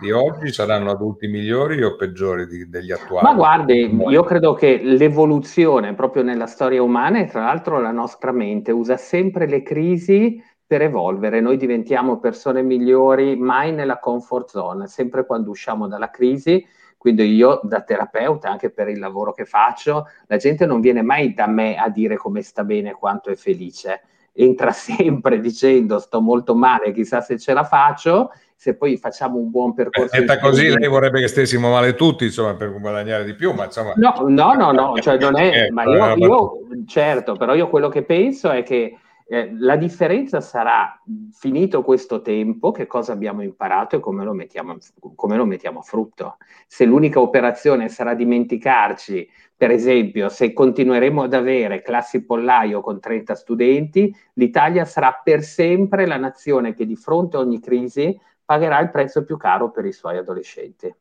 di 0.00 0.10
oggi, 0.10 0.52
saranno 0.52 0.90
adulti 0.90 1.28
migliori 1.28 1.82
o 1.84 1.94
peggiori 1.94 2.46
di, 2.46 2.68
degli 2.68 2.90
attuali? 2.90 3.26
Ma 3.26 3.34
guardi, 3.34 3.94
io 4.08 4.22
credo 4.24 4.54
che 4.54 4.80
l'evoluzione 4.82 5.94
proprio 5.94 6.22
nella 6.22 6.46
storia 6.46 6.82
umana 6.82 7.20
e 7.20 7.26
tra 7.26 7.44
l'altro 7.44 7.80
la 7.80 7.92
nostra 7.92 8.32
mente 8.32 8.72
usa 8.72 8.96
sempre 8.96 9.46
le 9.46 9.62
crisi 9.62 10.42
per 10.66 10.82
evolvere, 10.82 11.40
noi 11.40 11.56
diventiamo 11.56 12.18
persone 12.18 12.62
migliori 12.62 13.36
mai 13.36 13.72
nella 13.72 13.98
comfort 13.98 14.50
zone, 14.50 14.88
sempre 14.88 15.24
quando 15.24 15.50
usciamo 15.50 15.86
dalla 15.86 16.10
crisi. 16.10 16.66
Quindi 16.98 17.34
io 17.34 17.60
da 17.62 17.82
terapeuta, 17.82 18.50
anche 18.50 18.70
per 18.70 18.88
il 18.88 18.98
lavoro 18.98 19.32
che 19.32 19.44
faccio, 19.44 20.06
la 20.26 20.38
gente 20.38 20.66
non 20.66 20.80
viene 20.80 21.02
mai 21.02 21.34
da 21.34 21.46
me 21.46 21.76
a 21.76 21.88
dire 21.88 22.16
come 22.16 22.42
sta 22.42 22.64
bene, 22.64 22.94
quanto 22.94 23.30
è 23.30 23.36
felice. 23.36 24.02
Entra 24.32 24.72
sempre 24.74 25.38
dicendo 25.38 26.00
sto 26.00 26.20
molto 26.20 26.56
male, 26.56 26.92
chissà 26.92 27.20
se 27.20 27.38
ce 27.38 27.52
la 27.52 27.62
faccio, 27.62 28.32
se 28.56 28.74
poi 28.74 28.96
facciamo 28.96 29.38
un 29.38 29.50
buon 29.50 29.72
percorso. 29.72 30.18
Detta 30.18 30.40
così 30.40 30.68
lei 30.76 30.88
vorrebbe 30.88 31.20
che 31.20 31.28
stessimo 31.28 31.70
male 31.70 31.94
tutti, 31.94 32.24
insomma, 32.24 32.56
per 32.56 32.76
guadagnare 32.76 33.22
di 33.22 33.34
più, 33.34 33.52
ma 33.52 33.66
insomma... 33.66 33.92
No, 33.94 34.24
no, 34.26 34.54
no, 34.54 34.72
no, 34.72 34.94
cioè 34.98 35.16
non 35.16 35.38
è... 35.38 35.68
ma 35.70 35.84
io, 35.84 36.16
io, 36.16 36.58
certo, 36.86 37.36
però 37.36 37.54
io 37.54 37.68
quello 37.68 37.88
che 37.88 38.02
penso 38.02 38.50
è 38.50 38.64
che 38.64 38.98
eh, 39.28 39.50
la 39.58 39.74
differenza 39.76 40.40
sarà, 40.40 41.02
finito 41.32 41.82
questo 41.82 42.22
tempo, 42.22 42.70
che 42.70 42.86
cosa 42.86 43.12
abbiamo 43.12 43.42
imparato 43.42 43.96
e 43.96 44.00
come 44.00 44.22
lo, 44.24 44.32
mettiamo, 44.32 44.78
come 45.16 45.36
lo 45.36 45.44
mettiamo 45.44 45.80
a 45.80 45.82
frutto. 45.82 46.36
Se 46.68 46.84
l'unica 46.84 47.20
operazione 47.20 47.88
sarà 47.88 48.14
dimenticarci, 48.14 49.28
per 49.56 49.72
esempio, 49.72 50.28
se 50.28 50.52
continueremo 50.52 51.24
ad 51.24 51.34
avere 51.34 51.82
classi 51.82 52.24
pollaio 52.24 52.80
con 52.80 53.00
30 53.00 53.34
studenti, 53.34 54.14
l'Italia 54.34 54.84
sarà 54.84 55.20
per 55.24 55.42
sempre 55.42 56.06
la 56.06 56.18
nazione 56.18 56.74
che 56.74 56.86
di 56.86 56.94
fronte 56.94 57.36
a 57.36 57.40
ogni 57.40 57.58
crisi 57.58 58.16
pagherà 58.44 58.78
il 58.78 58.90
prezzo 58.90 59.24
più 59.24 59.36
caro 59.36 59.72
per 59.72 59.86
i 59.86 59.92
suoi 59.92 60.18
adolescenti. 60.18 60.94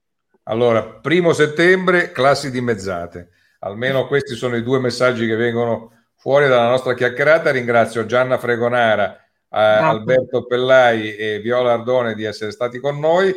Allora, 0.43 0.83
primo 0.83 1.31
settembre, 1.31 2.11
classi 2.11 2.49
dimezzate. 2.49 3.29
Almeno 3.59 4.07
questi 4.07 4.33
sono 4.35 4.55
i 4.55 4.63
due 4.63 4.79
messaggi 4.79 5.27
che 5.27 5.35
vengono 5.35 5.91
Fuori 6.25 6.47
dalla 6.47 6.69
nostra 6.69 6.95
chiacchierata 6.95 7.51
ringrazio 7.51 8.07
Gianna 8.07 8.39
Fregonara, 8.39 9.13
eh, 9.15 9.59
Alberto 9.59 10.47
Pellai 10.47 11.15
e 11.15 11.39
Viola 11.39 11.73
Ardone 11.73 12.15
di 12.15 12.23
essere 12.23 12.49
stati 12.49 12.79
con 12.79 12.97
noi. 12.97 13.31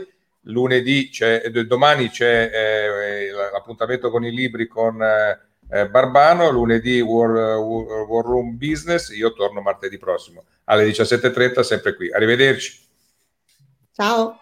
Lunedì 0.45 1.11
c'è, 1.11 1.51
domani 1.51 2.09
c'è 2.09 2.51
eh, 2.51 3.31
l'appuntamento 3.53 4.09
con 4.09 4.25
i 4.25 4.31
libri 4.31 4.67
con 4.69 5.03
eh, 5.03 5.89
Barbano, 5.91 6.49
lunedì 6.49 7.03
War, 7.03 7.59
War 7.59 8.25
Room 8.25 8.57
Business, 8.57 9.11
io 9.11 9.35
torno 9.35 9.61
martedì 9.61 9.99
prossimo 9.99 10.45
alle 10.65 10.87
17.30 10.87 11.61
sempre 11.61 11.95
qui. 11.95 12.11
Arrivederci. 12.11 12.87
Ciao. 13.93 14.41